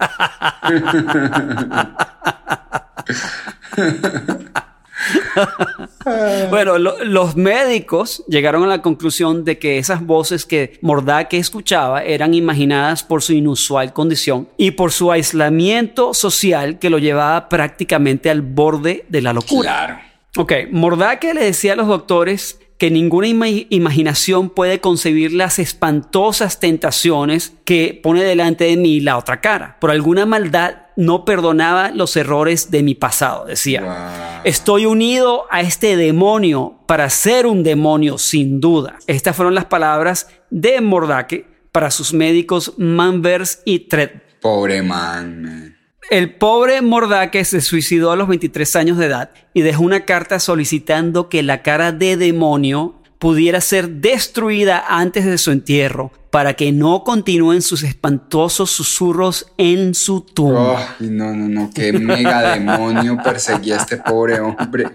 Bueno, 6.50 6.78
lo- 6.78 7.04
los 7.04 7.36
médicos 7.36 8.24
llegaron 8.28 8.64
a 8.64 8.68
la 8.68 8.82
conclusión 8.82 9.44
de 9.44 9.58
que 9.60 9.78
esas 9.78 10.02
voces 10.06 10.46
que 10.46 10.78
Mordaque 10.82 11.38
escuchaba 11.38 12.04
eran 12.04 12.34
imaginadas 12.34 13.04
por 13.04 13.22
su 13.22 13.34
inusual 13.34 13.92
condición 13.94 14.48
y 14.58 14.72
por 14.72 14.92
su 14.92 15.12
aislamiento 15.12 16.14
social 16.14 16.80
que 16.80 16.90
lo 16.90 16.98
llevaba 17.00 17.50
prácticamente 17.50 18.30
al 18.30 18.42
borde 18.42 19.06
de 19.10 19.22
la 19.22 19.34
locura. 19.34 19.62
Claro. 19.86 20.00
Ok, 20.38 20.54
Mordaque 20.72 21.34
le 21.34 21.44
decía 21.44 21.74
a 21.74 21.76
los 21.76 21.88
doctores 21.88 22.60
que 22.78 22.92
ninguna 22.92 23.28
ima- 23.28 23.68
imaginación 23.70 24.50
puede 24.50 24.82
concebir 24.82 25.32
las 25.34 25.60
espantosas 25.60 26.60
tentaciones 26.60 27.54
que 27.64 27.98
pone 28.04 28.22
delante 28.24 28.66
de 28.66 28.76
mí 28.78 29.00
la 29.00 29.18
otra 29.18 29.40
cara. 29.42 29.78
Por 29.80 29.92
alguna 29.92 30.26
maldad 30.26 30.78
no 30.98 31.24
perdonaba 31.26 31.92
los 31.92 32.16
errores 32.18 32.72
de 32.72 32.84
mi 32.84 32.96
pasado, 32.96 33.46
decía. 33.46 33.82
Wow. 33.82 34.42
Estoy 34.44 34.86
unido 34.86 35.46
a 35.52 35.62
este 35.62 35.96
demonio 35.96 36.80
para 36.86 37.10
ser 37.10 37.48
un 37.48 37.64
demonio, 37.64 38.18
sin 38.18 38.60
duda. 38.60 38.98
Estas 39.08 39.36
fueron 39.36 39.56
las 39.56 39.66
palabras 39.66 40.28
de 40.50 40.80
Mordaque 40.82 41.46
para 41.72 41.92
sus 41.92 42.14
médicos 42.14 42.74
Manvers 42.78 43.62
y 43.66 43.80
Tred. 43.80 44.12
Pobre 44.42 44.82
man, 44.82 45.42
man. 45.42 45.75
El 46.12 46.36
pobre 46.36 46.82
Mordaque 46.82 47.44
se 47.46 47.62
suicidó 47.62 48.12
a 48.12 48.16
los 48.16 48.28
23 48.28 48.76
años 48.76 48.98
de 48.98 49.08
edad 49.08 49.32
y 49.54 49.62
dejó 49.62 49.84
una 49.84 50.06
carta 50.06 50.40
solicitando 50.40 51.30
que 51.30 51.42
la 51.42 51.64
cara 51.64 51.92
de 51.92 52.16
demonio 52.16 52.96
pudiera 53.18 53.60
ser 53.60 53.90
destruida 53.90 54.84
antes 54.88 55.26
de 55.26 55.40
su 55.40 55.52
entierro 55.52 56.12
para 56.30 56.54
que 56.54 56.72
no 56.72 57.04
continúen 57.04 57.62
sus 57.62 57.82
espantosos 57.82 58.70
susurros 58.70 59.52
en 59.58 59.96
su 59.96 60.22
tumba. 60.22 60.96
Ay, 61.00 61.08
no, 61.10 61.34
no, 61.34 61.48
no. 61.48 61.72
Qué 61.74 61.94
mega 61.94 62.54
demonio 62.54 63.18
perseguía 63.24 63.78
a 63.78 63.80
este 63.80 63.98
pobre 63.98 64.40
hombre. 64.42 64.90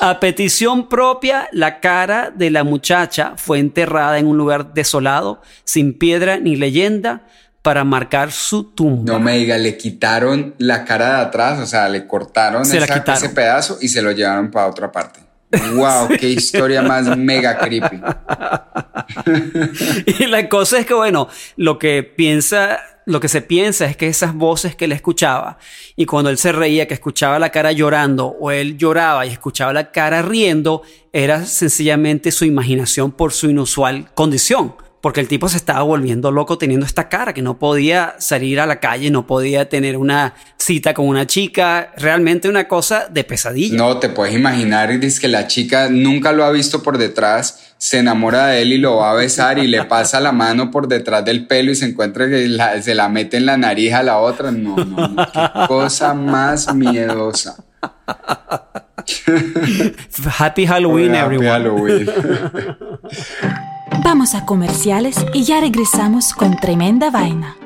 A 0.00 0.20
petición 0.20 0.88
propia, 0.88 1.48
la 1.52 1.80
cara 1.80 2.32
de 2.34 2.50
la 2.50 2.64
muchacha 2.64 3.34
fue 3.36 3.58
enterrada 3.58 4.18
en 4.18 4.26
un 4.26 4.36
lugar 4.36 4.74
desolado, 4.74 5.42
sin 5.64 5.96
piedra 5.96 6.38
ni 6.38 6.56
leyenda, 6.56 7.26
para 7.64 7.82
marcar 7.82 8.30
su 8.30 8.64
tumba. 8.72 9.10
No 9.10 9.18
me 9.18 9.38
diga, 9.38 9.56
le 9.56 9.78
quitaron 9.78 10.54
la 10.58 10.84
cara 10.84 11.16
de 11.16 11.22
atrás, 11.22 11.58
o 11.60 11.66
sea, 11.66 11.88
le 11.88 12.06
cortaron 12.06 12.62
Se 12.66 12.76
esa- 12.76 13.02
ese 13.14 13.30
pedazo 13.30 13.78
y 13.80 13.88
se 13.88 14.02
lo 14.02 14.12
llevaron 14.12 14.50
para 14.50 14.66
otra 14.66 14.92
parte. 14.92 15.20
Wow, 15.74 16.08
qué 16.20 16.28
historia 16.28 16.82
más 16.82 17.16
mega 17.16 17.56
creepy. 17.58 18.02
Y 20.06 20.26
la 20.26 20.48
cosa 20.48 20.78
es 20.78 20.86
que, 20.86 20.94
bueno, 20.94 21.28
lo 21.56 21.78
que 21.78 22.02
piensa, 22.02 22.80
lo 23.06 23.20
que 23.20 23.28
se 23.28 23.40
piensa 23.42 23.86
es 23.86 23.96
que 23.96 24.08
esas 24.08 24.34
voces 24.34 24.76
que 24.76 24.84
él 24.86 24.92
escuchaba 24.92 25.58
y 25.96 26.04
cuando 26.06 26.30
él 26.30 26.38
se 26.38 26.52
reía, 26.52 26.86
que 26.86 26.94
escuchaba 26.94 27.38
la 27.38 27.50
cara 27.50 27.72
llorando 27.72 28.26
o 28.26 28.50
él 28.50 28.76
lloraba 28.76 29.24
y 29.26 29.30
escuchaba 29.30 29.72
la 29.72 29.90
cara 29.90 30.22
riendo, 30.22 30.82
era 31.12 31.44
sencillamente 31.46 32.30
su 32.30 32.44
imaginación 32.44 33.12
por 33.12 33.32
su 33.32 33.48
inusual 33.50 34.08
condición. 34.14 34.74
Porque 35.04 35.20
el 35.20 35.28
tipo 35.28 35.50
se 35.50 35.58
estaba 35.58 35.82
volviendo 35.82 36.30
loco 36.30 36.56
teniendo 36.56 36.86
esta 36.86 37.10
cara, 37.10 37.34
que 37.34 37.42
no 37.42 37.58
podía 37.58 38.14
salir 38.20 38.58
a 38.58 38.64
la 38.64 38.80
calle, 38.80 39.10
no 39.10 39.26
podía 39.26 39.68
tener 39.68 39.98
una 39.98 40.32
cita 40.56 40.94
con 40.94 41.06
una 41.06 41.26
chica, 41.26 41.92
realmente 41.98 42.48
una 42.48 42.66
cosa 42.66 43.08
de 43.10 43.22
pesadilla. 43.22 43.76
No, 43.76 43.98
te 43.98 44.08
puedes 44.08 44.34
imaginar, 44.34 44.90
y 44.90 44.96
dice 44.96 45.20
que 45.20 45.28
la 45.28 45.46
chica 45.46 45.90
nunca 45.90 46.32
lo 46.32 46.42
ha 46.42 46.50
visto 46.50 46.82
por 46.82 46.96
detrás, 46.96 47.74
se 47.76 47.98
enamora 47.98 48.46
de 48.46 48.62
él 48.62 48.72
y 48.72 48.78
lo 48.78 48.96
va 48.96 49.10
a 49.10 49.14
besar 49.14 49.58
y 49.58 49.66
le 49.66 49.84
pasa 49.84 50.20
la 50.20 50.32
mano 50.32 50.70
por 50.70 50.88
detrás 50.88 51.22
del 51.22 51.46
pelo 51.46 51.70
y 51.70 51.74
se 51.74 51.84
encuentra 51.84 52.26
que 52.26 52.48
la- 52.48 52.80
se 52.80 52.94
la 52.94 53.10
mete 53.10 53.36
en 53.36 53.44
la 53.44 53.58
nariz 53.58 53.92
a 53.92 54.02
la 54.02 54.16
otra. 54.16 54.50
No, 54.52 54.74
no, 54.76 55.08
no, 55.08 55.26
qué 55.30 55.50
cosa 55.68 56.14
más 56.14 56.74
miedosa. 56.74 57.62
Happy 60.38 60.66
Halloween, 60.66 61.14
Happy 61.14 61.34
everyone. 61.34 61.48
Halloween. 61.50 62.08
Vamos 64.04 64.34
a 64.34 64.44
comerciales 64.44 65.16
y 65.32 65.44
ya 65.44 65.60
regresamos 65.60 66.34
con 66.34 66.58
tremenda 66.58 67.10
vaina. 67.10 67.56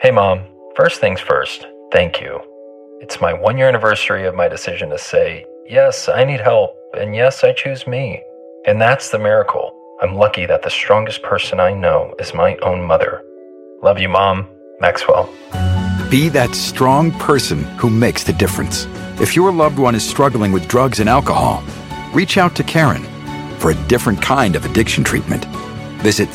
Hey, 0.00 0.10
Mom. 0.10 0.40
First 0.74 1.02
things 1.02 1.20
first, 1.20 1.66
thank 1.92 2.22
you. 2.22 2.40
It's 3.02 3.20
my 3.20 3.34
one 3.34 3.58
year 3.58 3.68
anniversary 3.68 4.26
of 4.26 4.34
my 4.34 4.48
decision 4.48 4.88
to 4.88 4.98
say, 4.98 5.44
yes, 5.68 6.08
I 6.08 6.24
need 6.24 6.40
help, 6.40 6.70
and 6.98 7.14
yes, 7.14 7.44
I 7.44 7.52
choose 7.52 7.86
me. 7.86 8.22
And 8.66 8.80
that's 8.80 9.10
the 9.10 9.18
miracle. 9.18 9.74
I'm 10.00 10.14
lucky 10.14 10.46
that 10.46 10.62
the 10.62 10.70
strongest 10.70 11.22
person 11.22 11.60
I 11.60 11.74
know 11.74 12.14
is 12.18 12.32
my 12.32 12.56
own 12.62 12.82
mother. 12.82 13.22
Love 13.82 13.98
you, 13.98 14.08
Mom. 14.08 14.48
Maxwell. 14.80 15.28
Be 16.08 16.30
that 16.30 16.54
strong 16.54 17.12
person 17.18 17.64
who 17.76 17.90
makes 17.90 18.24
the 18.24 18.32
difference. 18.32 18.86
If 19.20 19.36
your 19.36 19.52
loved 19.52 19.78
one 19.78 19.94
is 19.94 20.08
struggling 20.08 20.50
with 20.50 20.66
drugs 20.66 20.98
and 20.98 21.10
alcohol, 21.10 21.62
reach 22.14 22.38
out 22.38 22.56
to 22.56 22.64
Karen 22.64 23.04
for 23.58 23.70
a 23.70 23.88
different 23.88 24.22
kind 24.22 24.56
of 24.56 24.64
addiction 24.64 25.04
treatment. 25.04 25.44
Visit 26.02 26.28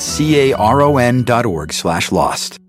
caron.org 0.57 1.73
slash 1.73 2.11
lost. 2.11 2.59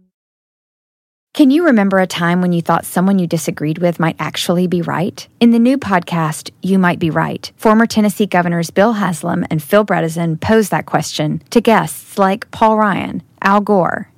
Can 1.35 1.51
you 1.51 1.67
remember 1.67 1.99
a 1.99 2.07
time 2.07 2.41
when 2.41 2.53
you 2.53 2.63
thought 2.63 2.87
someone 2.87 3.19
you 3.19 3.27
disagreed 3.27 3.79
with 3.79 3.99
might 3.99 4.15
actually 4.21 4.69
be 4.69 4.83
right? 4.83 5.27
In 5.41 5.51
the 5.51 5.59
new 5.59 5.77
podcast, 5.77 6.53
You 6.63 6.79
Might 6.79 7.01
Be 7.01 7.11
Right, 7.11 7.51
former 7.57 7.89
Tennessee 7.89 8.27
governors 8.27 8.71
Bill 8.71 8.93
Haslam 8.93 9.45
and 9.51 9.61
Phil 9.61 9.85
Bredesen 9.85 10.41
pose 10.41 10.69
that 10.69 10.87
question 10.87 11.43
to 11.51 11.61
guests 11.61 12.19
like 12.19 12.49
Paul 12.53 12.79
Ryan, 12.79 13.21
Al 13.43 13.61
Gore, 13.61 14.13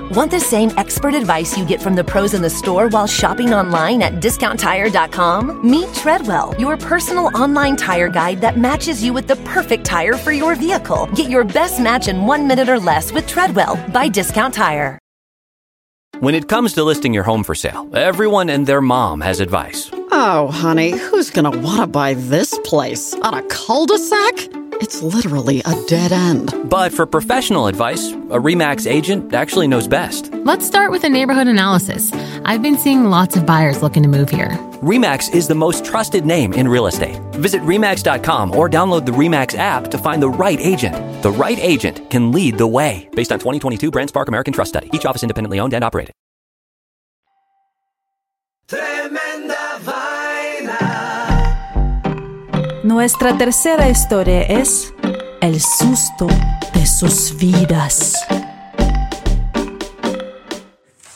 Want 0.00 0.30
the 0.32 0.40
same 0.40 0.70
expert 0.76 1.14
advice 1.14 1.56
you 1.56 1.64
get 1.64 1.80
from 1.80 1.94
the 1.94 2.02
pros 2.02 2.34
in 2.34 2.42
the 2.42 2.50
store 2.50 2.88
while 2.88 3.06
shopping 3.06 3.54
online 3.54 4.02
at 4.02 4.14
discounttire.com? 4.14 5.68
Meet 5.68 5.94
Treadwell, 5.94 6.54
your 6.58 6.76
personal 6.76 7.26
online 7.36 7.76
tire 7.76 8.08
guide 8.08 8.40
that 8.40 8.58
matches 8.58 9.04
you 9.04 9.12
with 9.12 9.28
the 9.28 9.36
perfect 9.36 9.84
tire 9.84 10.14
for 10.14 10.32
your 10.32 10.56
vehicle. 10.56 11.06
Get 11.14 11.30
your 11.30 11.44
best 11.44 11.80
match 11.80 12.08
in 12.08 12.26
one 12.26 12.46
minute 12.46 12.68
or 12.68 12.80
less 12.80 13.12
with 13.12 13.26
Treadwell 13.28 13.76
by 13.92 14.08
Discount 14.08 14.52
Tire. 14.54 14.98
When 16.18 16.34
it 16.34 16.48
comes 16.48 16.72
to 16.74 16.84
listing 16.84 17.14
your 17.14 17.24
home 17.24 17.44
for 17.44 17.54
sale, 17.54 17.88
everyone 17.94 18.50
and 18.50 18.66
their 18.66 18.80
mom 18.80 19.20
has 19.20 19.40
advice. 19.40 19.90
Oh, 20.10 20.48
honey, 20.52 20.90
who's 20.90 21.30
going 21.30 21.50
to 21.50 21.58
want 21.58 21.80
to 21.80 21.86
buy 21.86 22.14
this 22.14 22.58
place? 22.64 23.14
On 23.14 23.34
a 23.34 23.42
cul 23.44 23.86
de 23.86 23.98
sac? 23.98 24.63
It's 24.80 25.02
literally 25.02 25.60
a 25.64 25.74
dead 25.86 26.12
end. 26.12 26.52
But 26.68 26.92
for 26.92 27.06
professional 27.06 27.66
advice, 27.68 28.10
a 28.10 28.38
REMAX 28.38 28.90
agent 28.90 29.32
actually 29.32 29.68
knows 29.68 29.86
best. 29.86 30.32
Let's 30.32 30.66
start 30.66 30.90
with 30.90 31.04
a 31.04 31.08
neighborhood 31.08 31.46
analysis. 31.46 32.12
I've 32.44 32.62
been 32.62 32.76
seeing 32.76 33.04
lots 33.04 33.36
of 33.36 33.46
buyers 33.46 33.82
looking 33.82 34.02
to 34.02 34.08
move 34.08 34.30
here. 34.30 34.50
REMAX 34.82 35.32
is 35.34 35.48
the 35.48 35.54
most 35.54 35.84
trusted 35.84 36.24
name 36.24 36.52
in 36.52 36.66
real 36.66 36.86
estate. 36.86 37.20
Visit 37.34 37.62
REMAX.com 37.62 38.56
or 38.56 38.68
download 38.68 39.06
the 39.06 39.12
REMAX 39.12 39.56
app 39.56 39.90
to 39.90 39.98
find 39.98 40.22
the 40.22 40.30
right 40.30 40.60
agent. 40.60 41.22
The 41.22 41.30
right 41.30 41.58
agent 41.58 42.10
can 42.10 42.32
lead 42.32 42.58
the 42.58 42.66
way. 42.66 43.08
Based 43.12 43.32
on 43.32 43.38
2022 43.38 43.90
BrandSpark 43.90 44.28
American 44.28 44.52
Trust 44.52 44.70
Study. 44.70 44.90
Each 44.92 45.06
office 45.06 45.22
independently 45.22 45.60
owned 45.60 45.74
and 45.74 45.84
operated. 45.84 46.14
Tremenda 48.66 49.23
Nuestra 52.94 53.36
tercera 53.36 53.88
historia 53.90 54.42
es 54.42 54.94
El 55.40 55.60
susto 55.60 56.28
de 56.72 56.86
sus 56.86 57.36
vidas. 57.36 58.14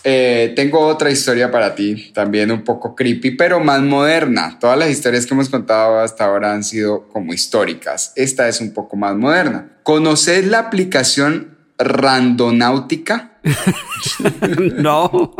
Eh, 0.02 0.54
tengo 0.56 0.80
otra 0.80 1.08
historia 1.08 1.52
para 1.52 1.76
ti, 1.76 2.10
también 2.12 2.50
un 2.50 2.64
poco 2.64 2.96
creepy, 2.96 3.36
pero 3.36 3.60
más 3.60 3.80
moderna. 3.80 4.58
Todas 4.58 4.76
las 4.76 4.90
historias 4.90 5.24
que 5.24 5.34
hemos 5.34 5.48
contado 5.48 6.00
hasta 6.00 6.24
ahora 6.24 6.52
han 6.52 6.64
sido 6.64 7.06
como 7.10 7.32
históricas. 7.32 8.12
Esta 8.16 8.48
es 8.48 8.60
un 8.60 8.74
poco 8.74 8.96
más 8.96 9.14
moderna. 9.14 9.78
¿Conoces 9.84 10.48
la 10.48 10.58
aplicación 10.58 11.56
Randonáutica? 11.78 13.37
no, 14.76 15.34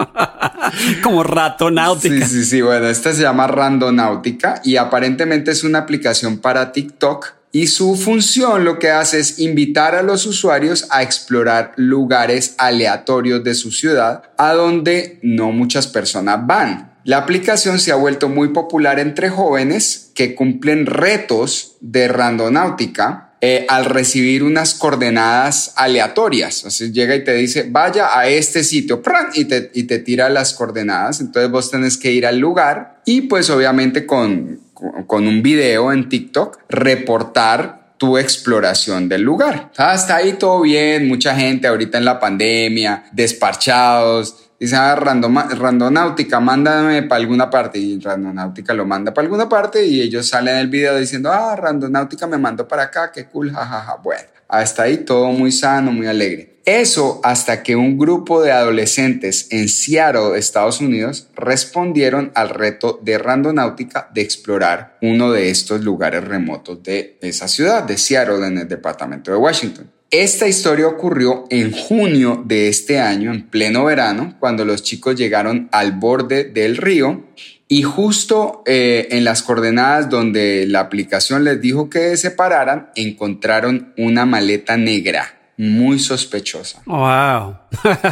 como 1.03 1.23
ratonáutica. 1.23 2.27
Sí, 2.27 2.43
sí, 2.43 2.45
sí. 2.45 2.63
Bueno, 2.63 2.89
esta 2.89 3.13
se 3.13 3.23
llama 3.23 3.47
Randonáutica 3.47 4.61
y 4.65 4.77
aparentemente 4.77 5.51
es 5.51 5.65
una 5.65 5.81
aplicación 5.81 6.39
para 6.39 6.73
TikTok. 6.73 7.35
Y 7.51 7.69
su 7.69 7.97
función 7.97 8.65
lo 8.65 8.79
que 8.79 8.91
hace 8.91 9.21
es 9.21 9.39
invitar 9.39 9.95
a 9.95 10.03
los 10.03 10.27
usuarios 10.27 10.87
a 10.91 11.03
explorar 11.03 11.73
lugares 11.77 12.55
aleatorios 12.59 13.43
de 13.43 13.55
su 13.55 13.71
ciudad 13.71 14.25
a 14.37 14.53
donde 14.53 15.19
no 15.23 15.51
muchas 15.51 15.87
personas 15.87 16.47
van. 16.47 16.93
La 17.05 17.17
aplicación 17.17 17.79
se 17.79 17.91
ha 17.91 17.95
vuelto 17.95 18.29
muy 18.29 18.49
popular 18.49 18.99
entre 18.99 19.31
jóvenes 19.31 20.11
que 20.15 20.35
cumplen 20.35 20.85
retos 20.85 21.79
de 21.81 22.07
randonáutica 22.07 23.28
eh, 23.41 23.67
al 23.69 23.85
recibir 23.85 24.43
unas 24.43 24.75
coordenadas 24.75 25.73
aleatorias. 25.77 26.65
O 26.65 26.71
sea, 26.71 26.89
llega 26.89 27.15
y 27.15 27.25
te 27.25 27.35
dice, 27.35 27.67
vaya 27.69 28.19
a 28.19 28.27
este 28.27 28.65
sitio. 28.65 29.01
Y, 29.35 29.45
te, 29.45 29.71
y 29.75 29.85
te 29.85 30.01
tira 30.01 30.29
las 30.29 30.55
coordenadas. 30.55 31.21
Entonces 31.21 31.51
vos 31.51 31.71
tenés 31.71 31.97
que 31.97 32.11
ir 32.11 32.27
al 32.27 32.39
lugar 32.39 33.01
y 33.05 33.23
pues 33.23 33.49
obviamente 33.51 34.07
con, 34.07 34.61
con 35.07 35.27
un 35.27 35.43
video 35.43 35.93
en 35.93 36.09
TikTok 36.09 36.59
reportar 36.69 37.95
tu 37.99 38.17
exploración 38.17 39.09
del 39.09 39.23
lugar. 39.23 39.71
Hasta 39.77 40.17
ahí 40.17 40.35
todo 40.35 40.63
bien, 40.63 41.09
mucha 41.09 41.35
gente 41.35 41.67
ahorita 41.67 41.99
en 41.99 42.05
la 42.05 42.21
pandemia, 42.21 43.05
desparchados, 43.13 44.48
dice, 44.59 44.77
ah, 44.77 44.95
Randonáutica, 44.95 46.41
mándame 46.41 47.03
para 47.03 47.21
alguna 47.21 47.51
parte. 47.51 47.79
Y 47.79 47.99
Randonáutica 47.99 48.75
lo 48.75 48.87
manda 48.87 49.13
para 49.15 49.25
alguna 49.27 49.49
parte 49.49 49.85
y 49.85 50.01
ellos 50.01 50.29
salen 50.29 50.57
del 50.57 50.69
video 50.69 50.97
diciendo, 50.97 51.31
ah, 51.33 51.57
Randonáutica 51.57 52.27
me 52.27 52.39
mandó 52.39 52.67
para 52.67 52.85
acá, 52.85 53.13
qué 53.13 53.27
cool, 53.27 53.53
jajaja. 53.53 53.97
Bueno, 54.03 54.29
hasta 54.49 54.85
ahí 54.85 54.99
todo 54.99 55.27
muy 55.33 55.53
sano, 55.53 55.93
muy 55.93 56.07
alegre. 56.07 56.59
Eso 56.65 57.21
hasta 57.25 57.63
que 57.63 57.77
un 57.77 57.97
grupo 57.97 58.43
de 58.43 58.53
adolescentes 58.53 59.49
en 59.51 59.71
Seattle, 59.71 60.39
Estados 60.39 60.83
Unidos, 60.83 61.29
respondieron 61.35 62.31
al 62.35 62.51
reto 62.51 63.01
de 63.03 63.17
Randonáutica 63.17 64.11
de 64.13 64.21
explorar 64.21 64.99
uno 65.01 65.33
de 65.33 65.49
estos 65.49 65.83
lugares 65.83 66.25
remotos 66.25 66.83
de 66.83 67.17
esa 67.23 67.49
ciudad, 67.49 67.85
de 67.85 67.97
Seattle, 67.97 68.47
en 68.47 68.59
el 68.59 68.69
departamento 68.69 69.31
de 69.31 69.39
Washington. 69.39 69.91
Esta 70.11 70.49
historia 70.49 70.87
ocurrió 70.87 71.45
en 71.51 71.71
junio 71.71 72.43
de 72.47 72.69
este 72.69 72.99
año, 72.99 73.31
en 73.31 73.47
pleno 73.47 73.85
verano, 73.85 74.37
cuando 74.41 74.65
los 74.65 74.83
chicos 74.83 75.17
llegaron 75.17 75.69
al 75.71 75.93
borde 75.93 76.45
del 76.45 76.79
río 76.79 77.25
y 77.69 77.83
justo 77.83 78.63
eh, 78.65 79.09
en 79.11 79.25
las 79.25 79.43
coordenadas 79.43 80.09
donde 80.09 80.65
la 80.67 80.81
aplicación 80.81 81.45
les 81.45 81.61
dijo 81.61 81.91
que 81.91 82.17
se 82.17 82.31
pararan, 82.31 82.91
encontraron 82.95 83.93
una 83.99 84.25
maleta 84.25 84.79
negra 84.79 85.35
muy 85.59 85.99
sospechosa. 85.99 86.81
Wow. 86.87 87.57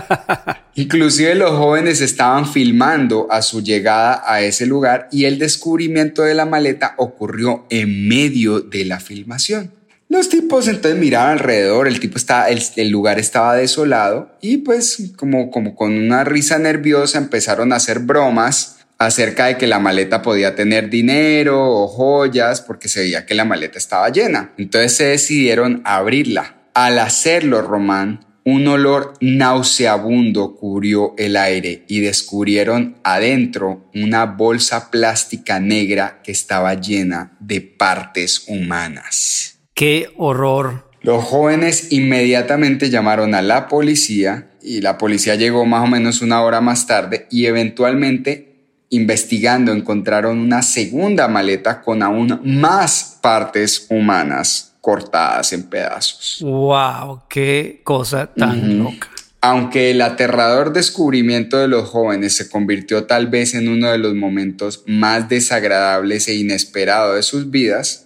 Inclusive 0.75 1.35
los 1.35 1.53
jóvenes 1.53 2.03
estaban 2.03 2.47
filmando 2.47 3.27
a 3.31 3.41
su 3.41 3.63
llegada 3.63 4.23
a 4.27 4.43
ese 4.43 4.67
lugar 4.67 5.09
y 5.11 5.25
el 5.25 5.39
descubrimiento 5.39 6.21
de 6.21 6.35
la 6.35 6.45
maleta 6.45 6.95
ocurrió 6.99 7.65
en 7.71 8.07
medio 8.07 8.61
de 8.61 8.85
la 8.85 9.01
filmación. 9.01 9.71
Los 10.09 10.29
tipos 10.29 10.69
entonces 10.69 11.01
miraban 11.01 11.33
alrededor, 11.33 11.89
el 11.89 11.99
tipo 11.99 12.17
estaba, 12.17 12.49
el, 12.49 12.91
lugar 12.91 13.19
estaba 13.19 13.57
desolado 13.57 14.31
y 14.41 14.59
pues 14.59 15.13
como, 15.17 15.51
como 15.51 15.75
con 15.75 15.93
una 15.99 16.23
risa 16.23 16.59
nerviosa 16.59 17.19
empezaron 17.19 17.73
a 17.73 17.77
hacer 17.77 17.99
bromas 17.99 18.77
acerca 18.99 19.47
de 19.47 19.59
que 19.59 19.67
la 19.67 19.81
maleta 19.81 20.23
podía 20.23 20.55
tener 20.55 20.91
dinero 20.91 21.71
o 21.71 21.89
joyas 21.89 22.61
porque 22.61 22.89
se 22.89 23.01
veía 23.01 23.27
que 23.27 23.35
la 23.35 23.45
maleta 23.45 23.79
estaba 23.79 24.09
llena. 24.11 24.53
Entonces 24.59 24.93
se 24.93 25.05
decidieron 25.07 25.83
abrirla. 25.85 26.55
Al 26.73 26.99
hacerlo, 26.99 27.63
Román, 27.63 28.27
un 28.45 28.69
olor 28.69 29.15
nauseabundo 29.21 30.55
cubrió 30.55 31.15
el 31.19 31.37
aire 31.37 31.85
y 31.89 32.01
descubrieron 32.01 32.97
adentro 33.03 33.91
una 33.93 34.25
bolsa 34.25 34.91
plástica 34.91 35.59
negra 35.59 36.21
que 36.23 36.31
estaba 36.31 36.75
llena 36.75 37.37
de 37.41 37.61
partes 37.61 38.45
humanas. 38.47 39.56
¡Qué 39.77 40.09
horror! 40.17 40.87
Los 41.03 41.23
jóvenes 41.23 41.93
inmediatamente 41.93 42.89
llamaron 42.89 43.35
a 43.35 43.43
la 43.43 43.69
policía 43.69 44.53
y 44.63 44.81
la 44.81 44.97
policía 44.97 45.35
llegó 45.35 45.67
más 45.67 45.85
o 45.85 45.87
menos 45.87 46.23
una 46.23 46.41
hora 46.41 46.63
más 46.63 46.87
tarde 46.87 47.27
y 47.31 47.45
eventualmente 47.45 48.55
investigando 48.89 49.73
encontraron 49.73 50.39
una 50.39 50.63
segunda 50.63 51.29
maleta 51.29 51.83
con 51.83 52.03
aún 52.03 52.41
más 52.43 53.19
partes 53.21 53.87
humanas 53.91 54.77
cortadas 54.81 55.53
en 55.53 55.65
pedazos. 55.65 56.39
¡Wow! 56.41 57.25
¡Qué 57.29 57.83
cosa 57.85 58.33
tan 58.35 58.59
uh 58.59 58.63
-huh. 58.63 58.93
loca! 58.95 59.11
Aunque 59.43 59.91
el 59.91 60.01
aterrador 60.01 60.73
descubrimiento 60.73 61.59
de 61.59 61.69
los 61.69 61.87
jóvenes 61.91 62.35
se 62.35 62.49
convirtió 62.49 63.05
tal 63.05 63.27
vez 63.27 63.53
en 63.53 63.69
uno 63.69 63.91
de 63.91 63.99
los 63.99 64.15
momentos 64.15 64.85
más 64.87 65.29
desagradables 65.29 66.29
e 66.29 66.35
inesperados 66.35 67.15
de 67.15 67.23
sus 67.23 67.51
vidas, 67.51 68.06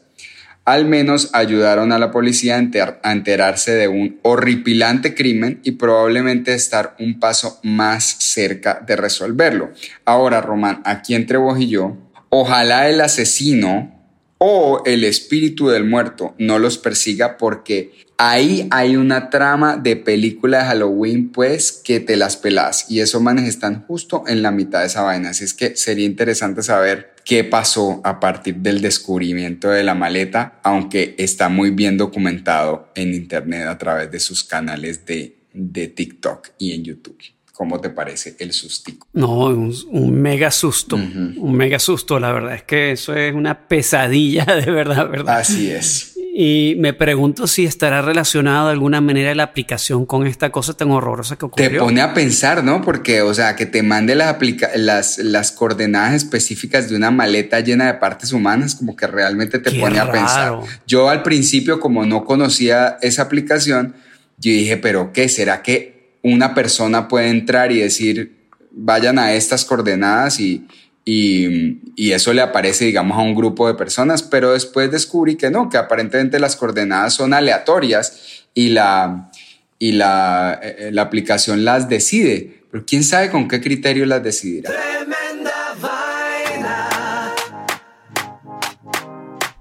al 0.64 0.84
menos 0.84 1.30
ayudaron 1.32 1.92
a 1.92 1.98
la 1.98 2.10
policía 2.10 2.56
a 2.56 3.12
enterarse 3.12 3.72
de 3.72 3.88
un 3.88 4.18
horripilante 4.22 5.14
crimen 5.14 5.60
y 5.64 5.72
probablemente 5.72 6.54
estar 6.54 6.94
un 6.98 7.18
paso 7.18 7.58
más 7.62 8.04
cerca 8.04 8.82
de 8.86 8.96
resolverlo. 8.96 9.70
Ahora, 10.04 10.40
Román, 10.40 10.82
aquí 10.84 11.14
entre 11.14 11.38
vos 11.38 11.58
y 11.58 11.68
yo, 11.68 11.96
ojalá 12.28 12.88
el 12.88 13.00
asesino 13.00 14.00
o 14.38 14.82
el 14.86 15.04
espíritu 15.04 15.68
del 15.68 15.84
muerto 15.84 16.34
no 16.38 16.58
los 16.58 16.78
persiga 16.78 17.36
porque 17.36 17.92
ahí 18.20 18.68
hay 18.70 18.96
una 18.96 19.30
trama 19.30 19.78
de 19.78 19.96
película 19.96 20.58
de 20.58 20.64
Halloween 20.66 21.30
pues 21.30 21.72
que 21.72 22.00
te 22.00 22.16
las 22.16 22.36
pelas 22.36 22.90
y 22.90 23.00
esos 23.00 23.22
manes 23.22 23.48
están 23.48 23.86
justo 23.86 24.24
en 24.26 24.42
la 24.42 24.50
mitad 24.50 24.80
de 24.80 24.86
esa 24.86 25.02
vaina. 25.02 25.30
Así 25.30 25.44
es 25.44 25.54
que 25.54 25.74
sería 25.74 26.04
interesante 26.04 26.62
saber 26.62 27.14
qué 27.24 27.44
pasó 27.44 28.02
a 28.04 28.20
partir 28.20 28.56
del 28.56 28.82
descubrimiento 28.82 29.70
de 29.70 29.84
la 29.84 29.94
maleta, 29.94 30.60
aunque 30.62 31.14
está 31.16 31.48
muy 31.48 31.70
bien 31.70 31.96
documentado 31.96 32.90
en 32.94 33.14
internet 33.14 33.66
a 33.66 33.78
través 33.78 34.10
de 34.10 34.20
sus 34.20 34.44
canales 34.44 35.06
de, 35.06 35.38
de 35.54 35.88
TikTok 35.88 36.50
y 36.58 36.72
en 36.72 36.84
YouTube. 36.84 37.18
¿Cómo 37.54 37.80
te 37.80 37.88
parece 37.88 38.36
el 38.38 38.52
sustico? 38.52 39.06
No, 39.14 39.46
un, 39.46 39.74
un 39.88 40.12
mega 40.12 40.50
susto, 40.50 40.96
un 40.96 41.52
mega 41.54 41.78
susto. 41.78 42.18
La 42.18 42.32
verdad 42.32 42.54
es 42.54 42.62
que 42.64 42.92
eso 42.92 43.14
es 43.14 43.34
una 43.34 43.66
pesadilla 43.66 44.44
de 44.66 44.70
verdad, 44.70 45.08
¿verdad? 45.08 45.38
Así 45.38 45.70
es. 45.70 46.19
Y 46.32 46.76
me 46.78 46.92
pregunto 46.92 47.48
si 47.48 47.66
estará 47.66 48.02
relacionado 48.02 48.66
de 48.66 48.72
alguna 48.72 49.00
manera 49.00 49.34
la 49.34 49.42
aplicación 49.42 50.06
con 50.06 50.26
esta 50.26 50.50
cosa 50.50 50.74
tan 50.74 50.90
horrorosa 50.92 51.36
que 51.36 51.46
ocurrió. 51.46 51.70
Te 51.70 51.78
pone 51.78 52.00
a 52.00 52.14
pensar, 52.14 52.62
¿no? 52.62 52.82
Porque, 52.82 53.22
o 53.22 53.34
sea, 53.34 53.56
que 53.56 53.66
te 53.66 53.82
mande 53.82 54.14
las, 54.14 54.36
las, 54.76 55.18
las 55.18 55.50
coordenadas 55.50 56.14
específicas 56.14 56.88
de 56.88 56.94
una 56.94 57.10
maleta 57.10 57.58
llena 57.60 57.86
de 57.86 57.94
partes 57.94 58.32
humanas, 58.32 58.76
como 58.76 58.94
que 58.94 59.08
realmente 59.08 59.58
te 59.58 59.72
Qué 59.72 59.80
pone 59.80 59.98
a 59.98 60.10
pensar. 60.10 60.60
Yo 60.86 61.08
al 61.08 61.24
principio, 61.24 61.80
como 61.80 62.06
no 62.06 62.24
conocía 62.24 62.98
esa 63.02 63.22
aplicación, 63.22 63.94
yo 64.38 64.52
dije, 64.52 64.76
pero 64.76 65.12
¿qué? 65.12 65.28
¿Será 65.28 65.62
que 65.62 66.14
una 66.22 66.54
persona 66.54 67.08
puede 67.08 67.28
entrar 67.28 67.72
y 67.72 67.80
decir, 67.80 68.46
vayan 68.70 69.18
a 69.18 69.32
estas 69.32 69.64
coordenadas 69.64 70.38
y, 70.38 70.66
y, 71.04 71.80
y 71.96 72.12
eso 72.12 72.32
le 72.32 72.42
aparece, 72.42 72.84
digamos, 72.84 73.18
a 73.18 73.22
un 73.22 73.34
grupo 73.34 73.66
de 73.66 73.74
personas? 73.74 74.22
Pero 74.22 74.52
después 74.52 74.90
descubrí 74.90 75.36
que 75.36 75.50
no, 75.50 75.68
que 75.68 75.78
aparentemente 75.78 76.38
las 76.38 76.56
coordenadas 76.56 77.14
son 77.14 77.34
aleatorias 77.34 78.46
y 78.54 78.68
la, 78.68 79.30
y 79.78 79.92
la, 79.92 80.60
eh, 80.62 80.90
la 80.92 81.02
aplicación 81.02 81.64
las 81.64 81.88
decide. 81.88 82.64
Pero 82.70 82.84
quién 82.86 83.02
sabe 83.02 83.30
con 83.30 83.48
qué 83.48 83.60
criterio 83.60 84.06
las 84.06 84.22
decidirá. 84.22 84.70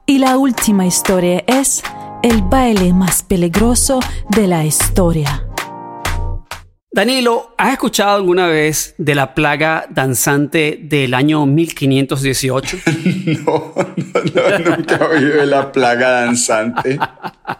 Y 0.05 0.17
la 0.17 0.37
última 0.37 0.87
historia 0.87 1.43
es 1.45 1.83
el 2.23 2.41
baile 2.41 2.93
más 2.93 3.21
peligroso 3.21 3.99
de 4.29 4.47
la 4.47 4.65
historia. 4.65 5.48
Danilo, 6.91 7.53
¿has 7.55 7.73
escuchado 7.73 8.15
alguna 8.15 8.47
vez 8.47 8.95
de 8.97 9.13
la 9.13 9.35
plaga 9.35 9.85
danzante 9.91 10.79
del 10.81 11.13
año 11.13 11.45
1518? 11.45 12.77
no, 13.45 13.73
no, 13.75 14.75
nunca 14.75 15.07
oí 15.07 15.23
de 15.23 15.45
la 15.45 15.71
plaga 15.71 16.09
danzante. 16.09 16.97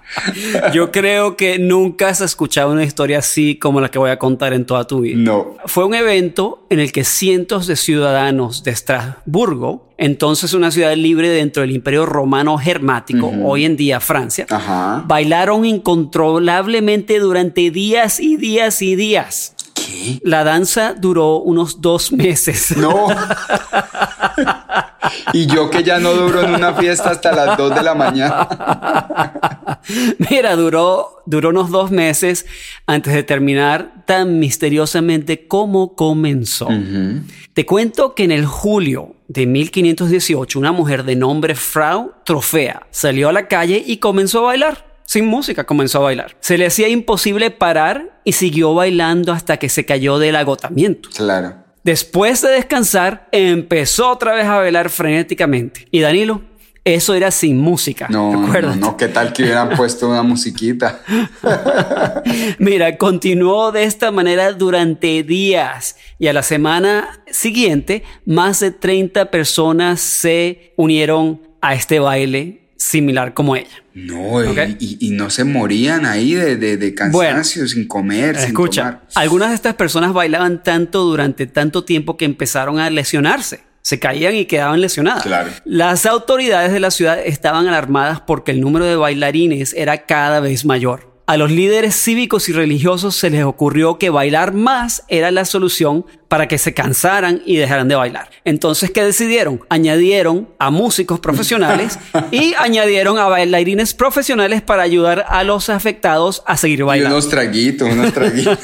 Yo 0.73 0.91
creo 0.91 1.37
que 1.37 1.59
nunca 1.59 2.09
has 2.09 2.21
escuchado 2.21 2.71
una 2.71 2.83
historia 2.83 3.19
así 3.19 3.55
como 3.55 3.81
la 3.81 3.91
que 3.91 3.99
voy 3.99 4.09
a 4.09 4.17
contar 4.17 4.53
en 4.53 4.65
toda 4.65 4.87
tu 4.87 5.01
vida. 5.01 5.17
No. 5.19 5.57
Fue 5.65 5.85
un 5.85 5.93
evento 5.93 6.65
en 6.71 6.79
el 6.79 6.91
que 6.91 7.03
cientos 7.03 7.67
de 7.67 7.75
ciudadanos 7.75 8.63
de 8.63 8.71
Estrasburgo, 8.71 9.88
entonces 9.99 10.53
una 10.53 10.71
ciudad 10.71 10.95
libre 10.95 11.27
dentro 11.29 11.62
del 11.62 11.71
Imperio 11.71 12.05
Romano 12.05 12.57
Germático, 12.57 13.31
hoy 13.43 13.65
en 13.65 13.75
día 13.75 13.99
Francia, 13.99 14.45
Ajá. 14.49 15.03
bailaron 15.05 15.65
incontrolablemente 15.65 17.19
durante 17.19 17.69
días 17.69 18.19
y 18.19 18.38
días 18.38 18.81
y 18.81 18.95
días. 18.95 19.55
¿Qué? 19.73 20.19
La 20.23 20.43
danza 20.45 20.93
duró 20.93 21.38
unos 21.38 21.81
dos 21.81 22.12
meses. 22.12 22.73
No. 22.77 23.07
y 25.33 25.47
yo 25.47 25.69
que 25.69 25.83
ya 25.83 25.99
no 25.99 26.13
duro 26.13 26.41
en 26.43 26.53
una 26.53 26.73
fiesta 26.73 27.09
hasta 27.09 27.33
las 27.33 27.57
2 27.57 27.75
de 27.75 27.83
la 27.83 27.95
mañana. 27.95 28.47
Mira, 30.29 30.55
duró, 30.55 31.21
duró 31.25 31.49
unos 31.49 31.71
dos 31.71 31.91
meses 31.91 32.45
antes 32.85 33.13
de 33.13 33.23
terminar 33.23 34.03
tan 34.05 34.39
misteriosamente 34.39 35.47
como 35.47 35.95
comenzó. 35.95 36.67
Te 37.53 37.65
cuento 37.65 38.13
que 38.15 38.23
en 38.23 38.31
el 38.31 38.45
julio 38.45 39.15
de 39.29 39.45
1518 39.45 40.59
una 40.59 40.71
mujer 40.71 41.03
de 41.03 41.15
nombre 41.15 41.55
Frau 41.55 42.13
Trofea 42.25 42.87
salió 42.89 43.29
a 43.29 43.33
la 43.33 43.47
calle 43.47 43.81
y 43.85 43.97
comenzó 43.97 44.39
a 44.39 44.47
bailar. 44.47 44.89
Sin 45.05 45.25
música 45.25 45.65
comenzó 45.65 45.99
a 45.99 46.03
bailar. 46.03 46.35
Se 46.39 46.57
le 46.57 46.65
hacía 46.65 46.87
imposible 46.87 47.49
parar 47.49 48.19
y 48.23 48.33
siguió 48.33 48.73
bailando 48.73 49.31
hasta 49.31 49.57
que 49.57 49.69
se 49.69 49.85
cayó 49.85 50.19
del 50.19 50.35
agotamiento. 50.35 51.09
Claro. 51.15 51.55
Después 51.83 52.41
de 52.41 52.49
descansar, 52.49 53.27
empezó 53.31 54.09
otra 54.11 54.33
vez 54.33 54.45
a 54.45 54.57
bailar 54.57 54.89
frenéticamente. 54.89 55.87
Y 55.91 56.01
Danilo, 56.01 56.41
eso 56.95 57.13
era 57.13 57.32
sin 57.32 57.58
música. 57.58 58.08
No, 58.10 58.47
no, 58.47 58.75
no, 58.75 58.97
¿qué 58.97 59.08
tal 59.08 59.34
que 59.34 59.43
hubieran 59.43 59.69
puesto 59.75 60.10
una 60.10 60.23
musiquita? 60.23 61.02
Mira, 62.60 62.97
continuó 62.97 63.71
de 63.71 63.84
esta 63.84 64.12
manera 64.12 64.52
durante 64.54 65.23
días 65.23 65.95
y 66.17 66.28
a 66.28 66.34
la 66.34 66.43
semana 66.43 67.21
siguiente 67.32 68.04
más 68.25 68.60
de 68.60 68.71
30 68.71 69.32
personas 69.32 69.99
se 70.02 70.73
unieron 70.75 71.41
a 71.62 71.73
este 71.75 71.99
baile 71.99 72.62
similar 72.78 73.34
como 73.34 73.56
ella. 73.56 73.67
No, 73.93 74.41
y- 74.43 74.47
Ok. 74.47 74.58
y, 74.80 75.08
y 75.08 75.10
no 75.12 75.30
se 75.30 75.43
morían 75.43 76.06
ahí 76.06 76.34
de, 76.34 76.56
de, 76.56 76.78
de 76.78 76.95
cansancio, 76.95 77.67
sin 77.67 77.88
comer, 77.88 78.38
sin 78.38 78.47
Escucha, 78.47 78.84
tomar. 78.84 79.02
algunas 79.15 79.49
de 79.49 79.56
estas 79.56 79.75
personas 79.75 80.13
bailaban 80.13 80.63
tanto 80.63 81.04
durante 81.04 81.45
tanto 81.47 81.84
tiempo 81.84 82.15
que 82.15 82.23
empezaron 82.25 82.80
a 82.80 82.89
lesionarse. 82.89 83.62
Se 83.81 83.99
caían 83.99 84.35
y 84.35 84.45
quedaban 84.45 84.81
lesionadas. 84.81 85.23
Claro. 85.23 85.51
Las 85.65 86.05
autoridades 86.05 86.71
de 86.71 86.79
la 86.79 86.91
ciudad 86.91 87.19
estaban 87.19 87.67
alarmadas 87.67 88.21
porque 88.21 88.51
el 88.51 88.61
número 88.61 88.85
de 88.85 88.95
bailarines 88.95 89.73
era 89.73 90.05
cada 90.05 90.39
vez 90.39 90.65
mayor. 90.65 91.09
A 91.29 91.37
los 91.37 91.51
líderes 91.51 91.95
cívicos 91.95 92.49
y 92.49 92.53
religiosos 92.53 93.15
se 93.15 93.29
les 93.29 93.43
ocurrió 93.43 93.99
que 93.99 94.09
bailar 94.09 94.53
más 94.53 95.03
era 95.09 95.29
la 95.29 95.45
solución 95.45 96.03
para 96.29 96.47
que 96.47 96.57
se 96.57 96.73
cansaran 96.73 97.41
y 97.45 97.57
dejaran 97.57 97.89
de 97.89 97.95
bailar. 97.95 98.29
Entonces, 98.45 98.91
¿qué 98.91 99.03
decidieron? 99.03 99.59
Añadieron 99.67 100.47
a 100.59 100.69
músicos 100.69 101.19
profesionales 101.19 101.99
y 102.31 102.53
añadieron 102.53 103.17
a 103.17 103.27
bailarines 103.27 103.93
profesionales 103.93 104.61
para 104.61 104.83
ayudar 104.83 105.25
a 105.27 105.43
los 105.43 105.69
afectados 105.69 106.43
a 106.45 106.55
seguir 106.55 106.79
Y 106.79 106.83
bailando. 106.83 107.17
unos 107.17 107.29
traguitos, 107.29 107.89
unos 107.91 108.13
traguitos. 108.13 108.57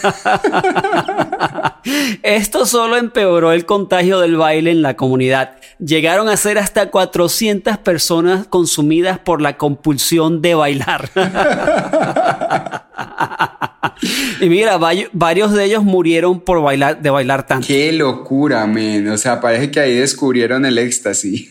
Esto 2.24 2.66
solo 2.66 2.98
empeoró 2.98 3.52
el 3.52 3.66
contagio 3.66 4.20
del 4.20 4.38
baile 4.38 4.72
en 4.72 4.82
la 4.82 4.96
comunidad. 4.96 5.58
Llegaron 5.80 6.30
a 6.30 6.38
ser 6.38 6.58
hasta 6.60 6.90
400 6.92 7.78
personas 7.80 8.48
consumidas 8.48 9.20
por 9.20 9.42
la 9.42 9.58
compulsión 9.58 10.42
de 10.42 10.56
bailar. 10.56 11.10
y 14.42 14.50
mira, 14.50 14.78
varios 15.12 15.54
de 15.54 15.66
ellos 15.66 15.84
murieron 15.84 16.40
por 16.40 16.62
bailar, 16.62 17.02
de 17.02 17.10
bailar 17.10 17.46
tanto. 17.46 17.68
Qué 17.68 17.92
locura, 17.92 18.66
men. 18.68 19.08
O 19.10 19.18
sea, 19.18 19.40
parece 19.42 19.72
que 19.72 19.80
ahí 19.80 19.96
descubrieron 19.96 20.66
el 20.66 20.78
éxtasis. 20.78 21.50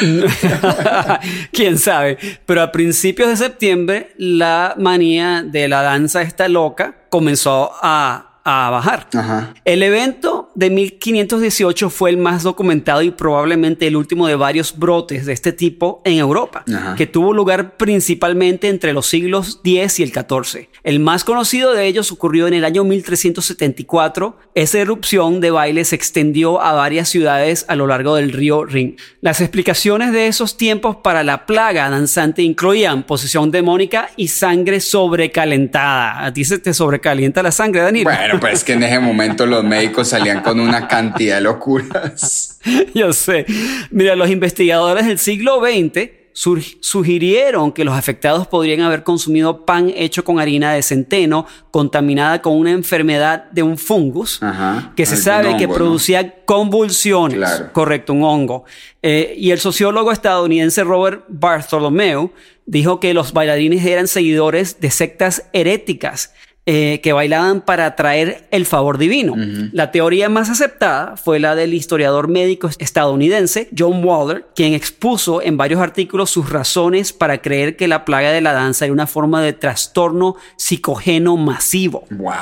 Quién 1.52 1.78
sabe. 1.78 2.18
Pero 2.46 2.62
a 2.62 2.72
principios 2.72 3.28
de 3.28 3.36
septiembre, 3.36 4.12
la 4.16 4.74
manía 4.78 5.42
de 5.42 5.68
la 5.68 5.82
danza 5.82 6.22
esta 6.22 6.48
loca 6.48 6.96
comenzó 7.08 7.72
a, 7.82 8.31
a 8.44 8.70
bajar. 8.70 9.08
Ajá. 9.14 9.54
El 9.64 9.82
evento 9.82 10.50
de 10.54 10.70
1518 10.70 11.90
fue 11.90 12.10
el 12.10 12.16
más 12.16 12.42
documentado 12.42 13.02
y 13.02 13.10
probablemente 13.10 13.86
el 13.86 13.96
último 13.96 14.26
de 14.26 14.36
varios 14.36 14.78
brotes 14.78 15.26
de 15.26 15.32
este 15.32 15.52
tipo 15.52 16.02
en 16.04 16.18
Europa, 16.18 16.64
Ajá. 16.72 16.94
que 16.94 17.06
tuvo 17.06 17.32
lugar 17.32 17.76
principalmente 17.76 18.68
entre 18.68 18.92
los 18.92 19.06
siglos 19.06 19.60
X 19.64 20.00
y 20.00 20.02
el 20.02 20.12
XIV. 20.12 20.68
El 20.82 21.00
más 21.00 21.24
conocido 21.24 21.72
de 21.72 21.86
ellos 21.86 22.12
ocurrió 22.12 22.46
en 22.46 22.54
el 22.54 22.64
año 22.64 22.84
1374. 22.84 24.36
Esa 24.54 24.78
erupción 24.78 25.40
de 25.40 25.50
baile 25.50 25.84
se 25.84 25.96
extendió 25.96 26.60
a 26.60 26.72
varias 26.72 27.08
ciudades 27.08 27.64
a 27.68 27.76
lo 27.76 27.86
largo 27.86 28.16
del 28.16 28.32
río 28.32 28.64
Rin. 28.64 28.96
Las 29.20 29.40
explicaciones 29.40 30.12
de 30.12 30.26
esos 30.26 30.56
tiempos 30.56 30.96
para 30.96 31.24
la 31.24 31.46
plaga 31.46 31.90
danzante 31.90 32.42
incluían 32.42 33.04
posesión 33.04 33.50
demónica 33.50 34.10
y 34.16 34.28
sangre 34.28 34.80
sobrecalentada. 34.80 36.24
¿A 36.24 36.32
ti 36.32 36.44
se 36.44 36.58
te 36.58 36.74
sobrecalienta 36.74 37.42
la 37.42 37.52
sangre? 37.52 37.82
Bueno, 38.02 38.31
pues 38.40 38.64
que 38.64 38.74
en 38.74 38.82
ese 38.82 38.98
momento 38.98 39.46
los 39.46 39.64
médicos 39.64 40.08
salían 40.08 40.42
con 40.42 40.60
una 40.60 40.88
cantidad 40.88 41.36
de 41.36 41.42
locuras. 41.42 42.58
Yo 42.94 43.12
sé. 43.12 43.46
Mira, 43.90 44.16
los 44.16 44.30
investigadores 44.30 45.06
del 45.06 45.18
siglo 45.18 45.60
XX 45.60 46.22
sugirieron 46.34 47.72
que 47.72 47.84
los 47.84 47.94
afectados 47.94 48.46
podrían 48.46 48.80
haber 48.80 49.02
consumido 49.02 49.66
pan 49.66 49.92
hecho 49.94 50.24
con 50.24 50.40
harina 50.40 50.72
de 50.72 50.82
centeno 50.82 51.46
contaminada 51.70 52.40
con 52.40 52.54
una 52.54 52.70
enfermedad 52.70 53.50
de 53.50 53.62
un 53.62 53.76
fungus 53.76 54.42
Ajá. 54.42 54.92
que 54.96 55.04
se 55.04 55.16
sabe 55.16 55.56
que 55.58 55.68
producía 55.68 56.44
convulsiones. 56.44 57.36
Claro. 57.36 57.72
Correcto, 57.72 58.14
un 58.14 58.24
hongo. 58.24 58.64
Eh, 59.02 59.34
y 59.36 59.50
el 59.50 59.58
sociólogo 59.58 60.10
estadounidense 60.10 60.84
Robert 60.84 61.24
Bartholomew 61.28 62.30
dijo 62.64 63.00
que 63.00 63.12
los 63.12 63.32
bailarines 63.32 63.84
eran 63.84 64.08
seguidores 64.08 64.80
de 64.80 64.90
sectas 64.90 65.44
heréticas 65.52 66.32
eh, 66.64 67.00
que 67.02 67.12
bailaban 67.12 67.60
para 67.60 67.86
atraer 67.86 68.46
el 68.52 68.66
favor 68.66 68.96
divino. 68.96 69.34
La 69.72 69.90
teoría 69.90 70.28
más 70.28 70.48
aceptada 70.48 71.16
fue 71.16 71.40
la 71.40 71.56
del 71.56 71.74
historiador 71.74 72.28
médico 72.28 72.70
estadounidense 72.78 73.68
John 73.76 74.04
Waller, 74.04 74.46
quien 74.54 74.72
expuso 74.72 75.42
en 75.42 75.56
varios 75.56 75.80
artículos 75.80 76.30
sus 76.30 76.50
razones 76.50 77.12
para 77.12 77.42
creer 77.42 77.76
que 77.76 77.88
la 77.88 78.04
plaga 78.04 78.30
de 78.30 78.40
la 78.40 78.52
danza 78.52 78.84
era 78.84 78.92
una 78.92 79.08
forma 79.08 79.42
de 79.42 79.54
trastorno 79.54 80.36
psicogeno 80.56 81.36
masivo. 81.36 82.04
Wow. 82.10 82.32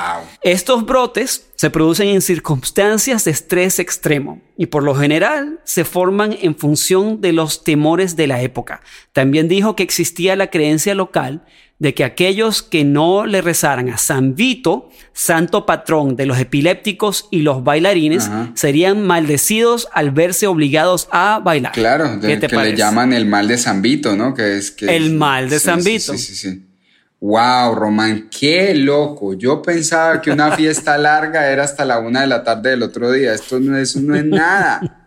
Estos 0.42 0.84
brotes 0.84 1.49
se 1.60 1.68
producen 1.68 2.08
en 2.08 2.22
circunstancias 2.22 3.26
de 3.26 3.32
estrés 3.32 3.80
extremo 3.80 4.40
y 4.56 4.68
por 4.68 4.82
lo 4.82 4.94
general 4.94 5.60
se 5.64 5.84
forman 5.84 6.34
en 6.40 6.56
función 6.56 7.20
de 7.20 7.34
los 7.34 7.64
temores 7.64 8.16
de 8.16 8.26
la 8.26 8.40
época. 8.40 8.80
También 9.12 9.46
dijo 9.46 9.76
que 9.76 9.82
existía 9.82 10.36
la 10.36 10.46
creencia 10.46 10.94
local 10.94 11.44
de 11.78 11.92
que 11.92 12.04
aquellos 12.04 12.62
que 12.62 12.86
no 12.86 13.26
le 13.26 13.42
rezaran 13.42 13.90
a 13.90 13.98
San 13.98 14.36
Vito, 14.36 14.88
santo 15.12 15.66
patrón 15.66 16.16
de 16.16 16.24
los 16.24 16.38
epilépticos 16.38 17.28
y 17.30 17.42
los 17.42 17.62
bailarines, 17.62 18.30
serían 18.54 19.06
maldecidos 19.06 19.86
al 19.92 20.12
verse 20.12 20.46
obligados 20.46 21.10
a 21.12 21.42
bailar. 21.44 21.72
Claro, 21.72 22.16
de, 22.16 22.40
que 22.40 22.56
le 22.56 22.74
llaman 22.74 23.12
el 23.12 23.26
mal 23.26 23.48
de 23.48 23.58
San 23.58 23.82
Vito, 23.82 24.16
¿no? 24.16 24.32
Que 24.32 24.56
es 24.56 24.70
que 24.70 24.96
el 24.96 25.12
mal 25.12 25.50
de 25.50 25.60
San 25.60 25.84
Vito. 25.84 26.12
Sí, 26.14 26.18
sí, 26.18 26.34
sí. 26.36 26.69
Wow, 27.20 27.74
Román, 27.74 28.30
qué 28.30 28.74
loco. 28.74 29.34
Yo 29.34 29.60
pensaba 29.60 30.22
que 30.22 30.30
una 30.30 30.52
fiesta 30.52 30.96
larga 30.98 31.50
era 31.50 31.64
hasta 31.64 31.84
la 31.84 31.98
una 31.98 32.22
de 32.22 32.26
la 32.26 32.42
tarde 32.42 32.70
del 32.70 32.82
otro 32.82 33.12
día. 33.12 33.34
Esto 33.34 33.60
no 33.60 33.76
es, 33.76 33.96
no 33.96 34.16
es 34.16 34.24
nada. 34.24 35.04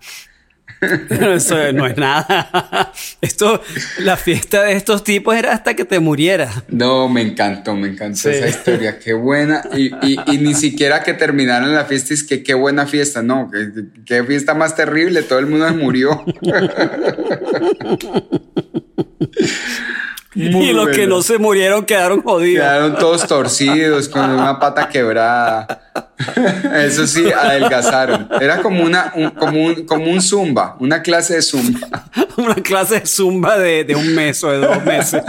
Eso 1.09 1.71
no 1.73 1.87
es 1.87 1.97
nada. 1.97 2.91
Esto, 3.21 3.61
la 3.99 4.17
fiesta 4.17 4.63
de 4.63 4.73
estos 4.73 5.03
tipos 5.03 5.35
era 5.35 5.53
hasta 5.53 5.75
que 5.75 5.85
te 5.85 5.99
murieras. 5.99 6.63
No, 6.67 7.07
me 7.09 7.21
encantó, 7.21 7.75
me 7.75 7.87
encantó 7.87 8.29
esa 8.29 8.47
historia. 8.47 8.99
Qué 8.99 9.13
buena. 9.13 9.63
Y, 9.75 9.91
ni 10.37 10.53
siquiera 10.53 11.01
que 11.01 11.13
terminaran 11.13 11.73
la 11.73 11.85
fiesta 11.85 12.13
es 12.13 12.23
que 12.23 12.43
qué 12.43 12.53
buena 12.53 12.85
fiesta. 12.85 13.23
No, 13.23 13.49
qué, 13.51 13.71
qué 14.05 14.23
fiesta 14.23 14.53
más 14.53 14.75
terrible. 14.75 15.23
Todo 15.23 15.39
el 15.39 15.47
mundo 15.47 15.67
se 15.67 15.73
y 20.35 20.73
los 20.73 20.89
que 20.89 21.07
no 21.07 21.21
se 21.21 21.37
murieron 21.37 21.85
quedaron 21.85 22.21
jodidos. 22.21 22.63
Quedaron 22.63 22.97
todos 22.97 23.27
torcidos, 23.27 24.09
con 24.09 24.29
una 24.29 24.59
pata 24.59 24.89
quebrada. 24.89 25.91
Eso 26.75 27.05
sí, 27.07 27.31
adelgazaron. 27.31 28.29
Era 28.39 28.61
como, 28.61 28.83
una, 28.83 29.11
un, 29.15 29.29
como, 29.31 29.63
un, 29.63 29.85
como 29.85 30.11
un 30.11 30.21
zumba, 30.21 30.75
una 30.79 31.01
clase 31.01 31.35
de 31.35 31.41
zumba. 31.41 31.79
una 32.37 32.55
clase 32.55 33.01
de 33.01 33.05
zumba 33.05 33.57
de, 33.57 33.83
de 33.83 33.95
un 33.95 34.13
mes 34.15 34.43
o 34.43 34.51
de 34.51 34.57
dos 34.59 34.83
meses. 34.83 35.21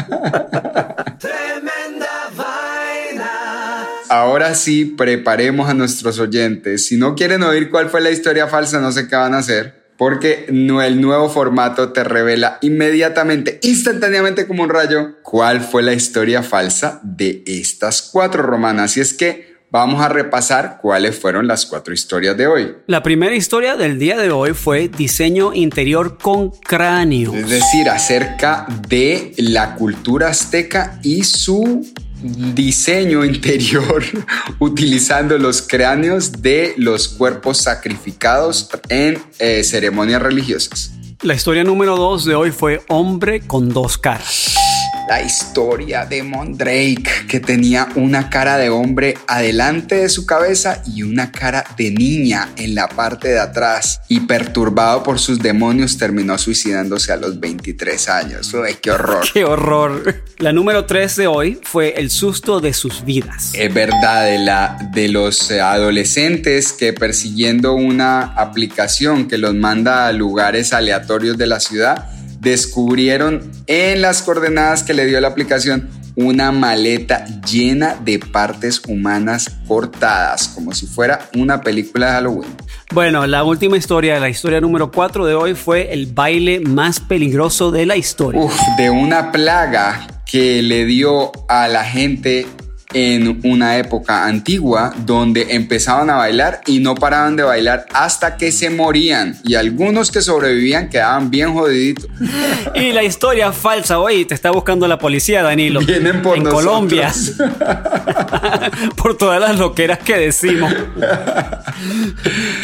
Tremenda 1.19 2.31
vaina. 2.37 3.87
Ahora 4.09 4.55
sí, 4.55 4.85
preparemos 4.85 5.69
a 5.69 5.75
nuestros 5.75 6.19
oyentes. 6.19 6.87
Si 6.87 6.97
no 6.97 7.15
quieren 7.15 7.43
oír 7.43 7.71
cuál 7.71 7.91
fue 7.91 8.01
la 8.01 8.11
historia 8.11 8.47
falsa, 8.47 8.81
no 8.81 8.93
sé 8.93 9.09
qué 9.09 9.17
van 9.17 9.35
a 9.35 9.39
hacer 9.39 9.84
porque 10.05 10.45
el 10.51 11.01
nuevo 11.01 11.31
formato 11.31 11.93
te 11.93 12.05
revela 12.05 12.59
inmediatamente, 12.61 13.59
instantáneamente 13.63 14.47
como 14.47 14.63
un 14.63 14.69
rayo, 14.69 15.15
cuál 15.23 15.63
fue 15.63 15.83
la 15.83 15.95
historia 15.95 16.43
falsa 16.43 17.01
de 17.03 17.43
estas 17.47 18.03
cuatro 18.13 18.43
romanas. 18.43 18.99
Y 18.99 19.01
es 19.01 19.15
que 19.15 19.55
vamos 19.71 20.03
a 20.03 20.11
repasar 20.11 20.77
cuáles 20.83 21.19
fueron 21.19 21.47
las 21.47 21.65
cuatro 21.65 21.95
historias 21.95 22.37
de 22.37 22.47
hoy. 22.47 22.77
La 22.87 23.03
primera 23.03 23.35
historia 23.35 23.77
del 23.77 23.99
día 23.99 24.19
de 24.19 24.31
hoy 24.31 24.53
fue 24.53 24.89
diseño 24.89 25.55
interior 25.55 26.19
con 26.19 26.51
cráneo. 26.51 27.35
Es 27.35 27.49
decir, 27.49 27.89
acerca 27.89 28.67
de 28.87 29.33
la 29.39 29.75
cultura 29.75 30.29
azteca 30.29 31.01
y 31.03 31.25
su 31.25 31.83
diseño 32.25 33.25
interior 33.25 34.03
utilizando 34.59 35.39
los 35.39 35.63
cráneos 35.63 36.41
de 36.41 36.75
los 36.79 37.09
cuerpos 37.09 37.59
sacrificados 37.59 38.69
en 38.89 39.23
eh, 39.39 39.63
ceremonias 39.63 40.23
religiosas. 40.23 40.93
La 41.23 41.35
historia 41.35 41.65
número 41.65 41.97
dos 41.97 42.25
de 42.25 42.35
hoy 42.35 42.51
fue 42.51 42.83
Hombre 42.89 43.41
con 43.47 43.69
dos 43.69 43.99
caras 43.99 44.64
la 45.09 45.23
historia 45.23 46.07
de 46.07 46.23
Mondrake, 46.23 47.05
que 47.29 47.41
tenía 47.41 47.89
una 47.95 48.31
cara 48.31 48.57
de 48.57 48.71
hombre 48.71 49.17
adelante 49.27 49.97
de 49.97 50.09
su 50.09 50.27
cabeza 50.27 50.83
y 50.87 51.03
una 51.03 51.31
cara 51.31 51.65
de 51.77 51.91
niña 51.91 52.51
en 52.57 52.75
la 52.75 52.89
parte 52.89 53.29
de 53.29 53.41
atrás. 53.41 54.01
Y 54.09 54.21
perturbado 54.21 55.03
por 55.03 55.19
sus 55.19 55.39
demonios, 55.39 55.99
terminó 55.99 56.39
suicidándose 56.39 57.13
a 57.13 57.17
los 57.17 57.39
23 57.41 58.09
años. 58.09 58.53
¡Uy, 58.55 58.77
qué 58.81 58.91
horror! 58.91 59.27
¡Qué 59.33 59.45
horror! 59.45 60.23
La 60.39 60.53
número 60.53 60.85
3 60.85 61.17
de 61.17 61.27
hoy 61.27 61.61
fue 61.63 61.95
el 61.97 62.11
susto 62.11 62.61
de 62.61 62.73
sus 62.73 63.05
vidas. 63.05 63.53
Es 63.55 63.73
verdad, 63.73 64.25
de, 64.27 64.39
la, 64.39 64.91
de 64.93 65.09
los 65.09 65.51
adolescentes 65.51 66.73
que 66.73 66.93
persiguiendo 66.93 67.75
una 67.75 68.23
aplicación 68.23 69.29
que 69.29 69.39
los 69.39 69.55
manda 69.55 70.07
a 70.07 70.13
lugares 70.13 70.73
aleatorios 70.73 71.37
de 71.39 71.47
la 71.47 71.61
ciudad, 71.61 72.09
descubrieron 72.45 73.51
en 73.67 74.03
las 74.03 74.23
coordenadas 74.23 74.85
que 74.85 74.95
le 74.95 75.07
dio 75.07 75.21
la 75.21 75.29
aplicación 75.29 75.89
una 76.17 76.53
maleta 76.53 77.25
llena 77.41 77.97
de 78.05 78.21
partes 78.21 78.83
humanas 78.87 79.51
cortadas, 79.67 80.49
como 80.49 80.73
si 80.73 80.87
fuera 80.87 81.29
una 81.35 81.61
película 81.61 82.07
de 82.07 82.13
Halloween. 82.13 82.51
Bueno, 82.93 83.27
la 83.27 83.43
última 83.43 83.77
historia, 83.77 84.21
la 84.21 84.29
historia 84.29 84.61
número 84.61 84.93
4 84.93 85.27
de 85.27 85.35
hoy 85.35 85.55
fue 85.55 85.93
el 85.93 86.07
baile 86.07 86.61
más 86.61 87.01
peligroso 87.01 87.73
de 87.73 87.87
la 87.87 87.97
historia. 87.97 88.41
Uf, 88.41 88.57
de 88.79 88.91
una 88.91 89.33
plaga 89.33 90.07
que 90.25 90.63
le 90.63 90.85
dio 90.85 91.33
a 91.49 91.67
la 91.67 91.85
gente 91.85 92.47
en 92.95 93.41
una 93.45 93.77
época 93.77 94.27
antigua 94.27 94.95
donde 95.05 95.55
empezaban 95.55 96.09
a 96.11 96.17
bailar 96.17 96.61
y 96.67 96.79
no 96.81 96.95
paraban 96.95 97.37
de 97.37 97.43
bailar 97.43 97.87
hasta 97.93 98.37
que 98.37 98.53
se 98.53 98.71
morían 98.71 99.37
y 99.45 99.57
algunos 99.57 100.11
que 100.11 100.23
sobrevivían 100.23 100.89
quedaban 100.89 101.31
bien 101.31 101.53
jodiditos. 101.53 102.09
Y 102.75 102.93
la 102.93 103.05
historia 103.05 103.53
falsa, 103.53 103.99
hoy 103.99 104.25
te 104.25 104.35
está 104.35 104.51
buscando 104.51 104.89
la 104.89 104.99
policía, 104.99 105.43
Danilo. 105.43 105.81
Vienen 105.81 106.23
por 106.23 106.37
en 106.37 106.45
Colombia. 106.45 107.13
por 108.97 109.17
todas 109.17 109.41
las 109.41 109.59
loqueras 109.59 109.99
que 109.99 110.17
decimos. 110.17 110.73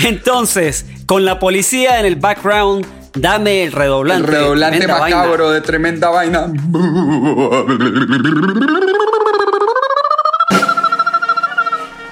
Entonces, 0.05 0.87
con 1.07 1.25
la 1.25 1.39
policía 1.39 2.01
en 2.01 2.07
el 2.07 2.17
background, 2.17 2.87
dame 3.15 3.65
el 3.65 3.73
redoblante. 3.73 4.27
El 4.27 4.33
redoblante 4.33 4.87
macabro 4.87 5.51
de 5.51 5.61
tremenda 5.61 6.11
vaina. 6.11 6.47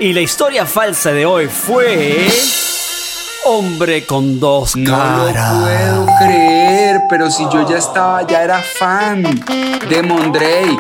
Y 0.01 0.13
la 0.13 0.21
historia 0.21 0.65
falsa 0.65 1.13
de 1.13 1.27
hoy 1.27 1.49
fue... 1.49 2.29
Hombre 3.45 4.05
con 4.05 4.39
dos 4.39 4.75
caras. 4.87 5.35
No 5.35 5.97
lo 5.97 6.07
puedo 6.07 6.19
creer, 6.19 7.01
pero 7.11 7.31
si 7.31 7.43
yo 7.53 7.69
ya 7.69 7.79
estaba, 7.79 8.25
ya 8.25 8.45
era 8.45 8.61
fan 8.61 9.23
de 9.89 10.03
Mondrake. 10.03 10.77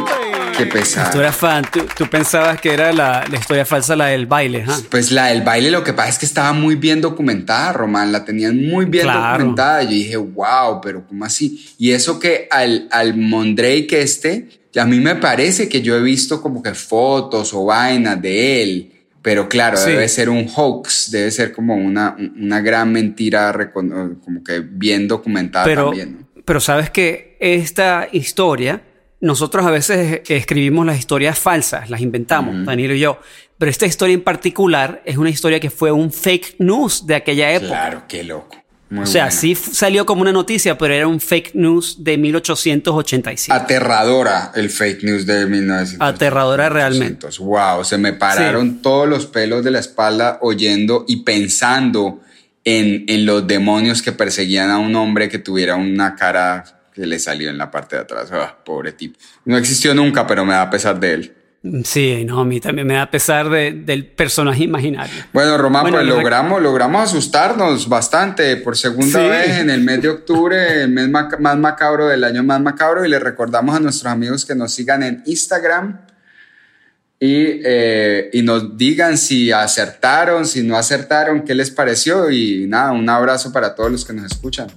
Qué 0.56 0.66
pesado. 0.66 1.10
Tú 1.10 1.18
eras 1.18 1.34
fan, 1.34 1.64
tú, 1.96 2.06
pensabas 2.08 2.60
que 2.60 2.72
era 2.72 2.92
la, 2.92 3.24
historia 3.32 3.64
falsa, 3.64 3.96
la 3.96 4.06
del 4.06 4.26
baile, 4.26 4.64
¿ah? 4.68 4.78
Pues 4.88 5.10
la 5.10 5.26
del 5.26 5.42
baile, 5.42 5.70
lo 5.70 5.82
que 5.82 5.94
pasa 5.94 6.10
es 6.10 6.18
que 6.18 6.26
estaba 6.26 6.52
muy 6.52 6.76
bien 6.76 7.00
documentada, 7.00 7.72
Román, 7.72 8.12
la 8.12 8.24
tenían 8.24 8.68
muy 8.68 8.84
bien 8.84 9.06
documentada. 9.06 9.82
Yo 9.82 9.90
dije, 9.90 10.16
wow, 10.16 10.80
pero 10.80 11.04
¿cómo 11.08 11.24
así? 11.24 11.74
Y 11.78 11.90
eso 11.90 12.20
que 12.20 12.46
al, 12.50 12.86
al 12.92 13.16
Mondrake 13.16 14.00
este, 14.00 14.48
a 14.76 14.84
mí 14.84 15.00
me 15.00 15.16
parece 15.16 15.68
que 15.68 15.80
yo 15.82 15.96
he 15.96 16.02
visto 16.02 16.40
como 16.40 16.62
que 16.62 16.74
fotos 16.74 17.52
o 17.54 17.64
vainas 17.64 18.20
de 18.20 18.62
él 18.62 18.92
pero 19.22 19.48
claro, 19.48 19.80
debe 19.80 20.08
ser 20.08 20.28
un 20.28 20.48
hoax, 20.54 21.10
debe 21.10 21.30
ser 21.30 21.52
como 21.52 21.76
una, 21.76 22.16
una 22.18 22.60
gran 22.60 22.92
mentira, 22.92 23.72
como 23.72 24.44
que 24.44 24.60
bien 24.60 25.08
documentada 25.08 25.74
también. 25.74 26.26
Pero 26.44 26.60
sabes 26.60 26.90
que 26.90 27.36
esta 27.40 28.08
historia, 28.12 28.82
nosotros 29.20 29.66
a 29.66 29.70
veces 29.70 30.22
escribimos 30.28 30.86
las 30.86 30.98
historias 30.98 31.38
falsas, 31.38 31.90
las 31.90 32.00
inventamos, 32.00 32.64
Danilo 32.64 32.94
y 32.94 33.00
yo. 33.00 33.20
Pero 33.58 33.70
esta 33.70 33.86
historia 33.86 34.14
en 34.14 34.22
particular 34.22 35.02
es 35.04 35.16
una 35.16 35.30
historia 35.30 35.58
que 35.58 35.70
fue 35.70 35.90
un 35.90 36.12
fake 36.12 36.56
news 36.60 37.06
de 37.06 37.16
aquella 37.16 37.52
época. 37.52 37.68
Claro, 37.68 38.02
qué 38.08 38.22
loco 38.22 38.56
o 38.96 39.06
sea, 39.06 39.30
sí 39.30 39.54
salió 39.54 40.06
como 40.06 40.22
una 40.22 40.32
noticia, 40.32 40.78
pero 40.78 40.94
era 40.94 41.06
un 41.06 41.20
fake 41.20 41.54
news 41.54 42.02
de 42.02 42.16
1885. 42.16 43.54
Aterradora 43.54 44.52
el 44.54 44.70
fake 44.70 45.02
news 45.04 45.26
de 45.26 45.46
1985. 45.46 46.04
Aterradora 46.04 46.68
realmente. 46.68 47.26
Wow, 47.38 47.84
se 47.84 47.98
me 47.98 48.14
pararon 48.14 48.80
todos 48.80 49.06
los 49.08 49.26
pelos 49.26 49.62
de 49.62 49.72
la 49.72 49.80
espalda 49.80 50.38
oyendo 50.40 51.04
y 51.06 51.22
pensando 51.22 52.20
en, 52.64 53.04
en, 53.08 53.26
los 53.26 53.46
demonios 53.46 54.00
que 54.00 54.12
perseguían 54.12 54.70
a 54.70 54.78
un 54.78 54.96
hombre 54.96 55.28
que 55.28 55.38
tuviera 55.38 55.76
una 55.76 56.16
cara 56.16 56.64
que 56.94 57.06
le 57.06 57.18
salió 57.18 57.50
en 57.50 57.58
la 57.58 57.70
parte 57.70 57.96
de 57.96 58.02
atrás. 58.02 58.30
Ah, 58.32 58.56
pobre 58.64 58.92
tipo. 58.92 59.18
No 59.44 59.56
existió 59.56 59.94
nunca, 59.94 60.26
pero 60.26 60.44
me 60.44 60.54
da 60.54 60.68
pesar 60.68 60.98
de 60.98 61.12
él. 61.12 61.34
Sí, 61.84 62.24
no, 62.24 62.40
a 62.40 62.44
mí 62.44 62.60
también 62.60 62.86
me 62.86 62.94
da 62.94 63.10
pesar 63.10 63.48
del 63.48 64.06
personaje 64.06 64.64
imaginario. 64.64 65.14
Bueno, 65.32 65.58
Román, 65.58 65.90
pues 65.90 66.06
logramos, 66.06 66.62
logramos 66.62 67.02
asustarnos 67.02 67.88
bastante 67.88 68.56
por 68.56 68.76
segunda 68.76 69.20
vez 69.20 69.58
en 69.58 69.70
el 69.70 69.82
mes 69.82 70.02
de 70.02 70.08
octubre, 70.08 70.82
el 70.82 70.90
mes 70.90 71.08
más 71.08 71.58
macabro 71.58 72.08
del 72.08 72.24
año 72.24 72.42
más 72.42 72.60
macabro, 72.60 73.04
y 73.04 73.08
le 73.08 73.18
recordamos 73.18 73.76
a 73.76 73.80
nuestros 73.80 74.12
amigos 74.12 74.44
que 74.44 74.54
nos 74.54 74.72
sigan 74.72 75.02
en 75.02 75.22
Instagram 75.26 76.00
y, 77.20 77.60
eh, 77.64 78.30
y 78.32 78.42
nos 78.42 78.76
digan 78.76 79.18
si 79.18 79.50
acertaron, 79.50 80.46
si 80.46 80.62
no 80.62 80.76
acertaron, 80.76 81.42
qué 81.42 81.54
les 81.54 81.70
pareció 81.70 82.30
y 82.30 82.66
nada, 82.68 82.92
un 82.92 83.08
abrazo 83.08 83.52
para 83.52 83.74
todos 83.74 83.90
los 83.90 84.04
que 84.04 84.12
nos 84.12 84.30
escuchan. 84.30 84.68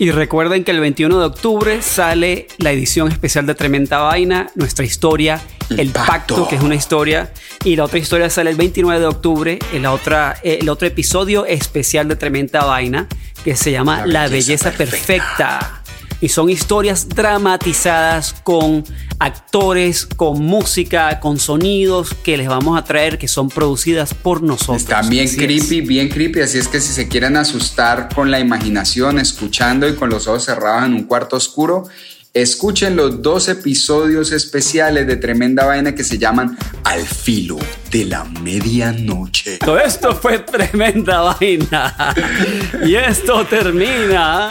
Y 0.00 0.12
recuerden 0.12 0.62
que 0.62 0.70
el 0.70 0.78
21 0.78 1.18
de 1.18 1.26
octubre 1.26 1.82
sale 1.82 2.46
la 2.58 2.70
edición 2.70 3.10
especial 3.10 3.46
de 3.46 3.56
Tremenda 3.56 3.98
Vaina, 3.98 4.46
nuestra 4.54 4.84
historia, 4.84 5.42
El, 5.70 5.90
Pacto. 5.90 6.46
que 6.46 6.54
es 6.54 6.62
una 6.62 6.76
historia, 6.76 7.32
y 7.64 7.74
la 7.74 7.84
otra 7.84 7.98
historia 7.98 8.30
sale 8.30 8.50
el 8.50 8.56
29 8.56 9.00
de 9.00 9.06
octubre, 9.06 9.58
en 9.72 9.82
la 9.82 9.92
otra, 9.92 10.36
el 10.44 10.68
otro 10.68 10.86
episodio 10.86 11.44
especial 11.46 12.06
de 12.06 12.14
Tremenda 12.14 12.64
Vaina, 12.64 13.08
que 13.42 13.56
se 13.56 13.72
llama 13.72 14.06
La, 14.06 14.28
Belleza, 14.28 14.70
perfecta. 14.70 15.82
Y 16.20 16.28
son 16.28 16.48
historias 16.48 17.08
dramatizadas 17.08 18.34
con 18.44 18.84
actores, 19.18 20.06
con 20.06 20.42
música, 20.42 21.20
con 21.20 21.38
sonidos 21.38 22.14
que 22.22 22.36
les 22.36 22.48
vamos 22.48 22.78
a 22.78 22.84
traer 22.84 23.18
que 23.18 23.28
son 23.28 23.48
producidas 23.48 24.14
por 24.14 24.42
nosotros. 24.42 24.82
Están 24.82 25.08
bien 25.08 25.28
creepy, 25.28 25.80
bien 25.80 26.08
creepy, 26.08 26.40
así 26.40 26.58
es 26.58 26.68
que 26.68 26.80
si 26.80 26.92
se 26.92 27.08
quieren 27.08 27.36
asustar 27.36 28.08
con 28.14 28.30
la 28.30 28.40
imaginación, 28.40 29.18
escuchando 29.18 29.88
y 29.88 29.94
con 29.94 30.10
los 30.10 30.26
ojos 30.28 30.44
cerrados 30.44 30.86
en 30.86 30.94
un 30.94 31.04
cuarto 31.04 31.36
oscuro, 31.36 31.88
Escuchen 32.34 32.94
los 32.94 33.22
dos 33.22 33.48
episodios 33.48 34.32
especiales 34.32 35.06
de 35.06 35.16
Tremenda 35.16 35.64
Vaina 35.64 35.94
que 35.94 36.04
se 36.04 36.18
llaman 36.18 36.56
Al 36.84 37.00
filo 37.00 37.56
de 37.90 38.04
la 38.04 38.22
medianoche. 38.24 39.58
Todo 39.58 39.78
esto 39.78 40.14
fue 40.14 40.38
Tremenda 40.40 41.22
Vaina. 41.22 42.14
y 42.84 42.94
esto 42.94 43.46
termina. 43.46 44.50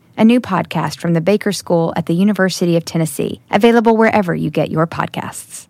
a 0.17 0.25
new 0.25 0.41
podcast 0.41 0.99
from 0.99 1.13
the 1.13 1.21
Baker 1.21 1.51
School 1.51 1.93
at 1.95 2.05
the 2.05 2.13
University 2.13 2.77
of 2.77 2.85
Tennessee, 2.85 3.41
available 3.49 3.97
wherever 3.97 4.33
you 4.35 4.49
get 4.49 4.71
your 4.71 4.87
podcasts. 4.87 5.67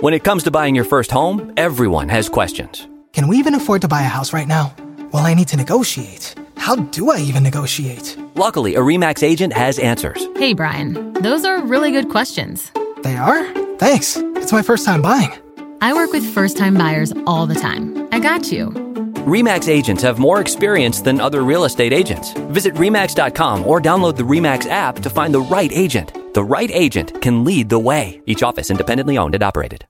When 0.00 0.14
it 0.14 0.24
comes 0.24 0.44
to 0.44 0.50
buying 0.50 0.74
your 0.74 0.84
first 0.84 1.10
home, 1.10 1.52
everyone 1.56 2.08
has 2.08 2.28
questions. 2.28 2.88
Can 3.12 3.28
we 3.28 3.36
even 3.38 3.54
afford 3.54 3.82
to 3.82 3.88
buy 3.88 4.00
a 4.00 4.04
house 4.08 4.32
right 4.32 4.48
now? 4.48 4.74
Well, 5.12 5.26
I 5.26 5.34
need 5.34 5.48
to 5.48 5.56
negotiate. 5.56 6.34
How 6.56 6.76
do 6.76 7.10
I 7.10 7.18
even 7.18 7.42
negotiate? 7.42 8.16
Luckily, 8.34 8.76
a 8.76 8.80
REMAX 8.80 9.22
agent 9.22 9.52
has 9.52 9.78
answers. 9.78 10.26
Hey, 10.36 10.52
Brian, 10.54 11.12
those 11.14 11.44
are 11.44 11.60
really 11.62 11.90
good 11.90 12.08
questions. 12.08 12.70
They 13.02 13.16
are? 13.16 13.44
Thanks. 13.76 14.16
It's 14.16 14.52
my 14.52 14.62
first 14.62 14.84
time 14.86 15.02
buying. 15.02 15.32
I 15.80 15.94
work 15.94 16.12
with 16.12 16.24
first 16.34 16.56
time 16.56 16.74
buyers 16.74 17.12
all 17.26 17.46
the 17.46 17.54
time. 17.54 18.08
I 18.12 18.20
got 18.20 18.52
you. 18.52 18.89
REMAX 19.26 19.68
agents 19.68 20.02
have 20.02 20.18
more 20.18 20.40
experience 20.40 21.00
than 21.00 21.20
other 21.20 21.42
real 21.42 21.64
estate 21.64 21.92
agents. 21.92 22.32
Visit 22.52 22.74
REMAX.com 22.74 23.66
or 23.66 23.80
download 23.80 24.16
the 24.16 24.22
REMAX 24.22 24.68
app 24.68 24.96
to 24.96 25.10
find 25.10 25.32
the 25.32 25.40
right 25.40 25.72
agent. 25.72 26.34
The 26.34 26.44
right 26.44 26.70
agent 26.70 27.22
can 27.22 27.44
lead 27.44 27.68
the 27.68 27.78
way. 27.78 28.20
Each 28.26 28.42
office 28.42 28.70
independently 28.70 29.18
owned 29.18 29.34
and 29.34 29.44
operated. 29.44 29.86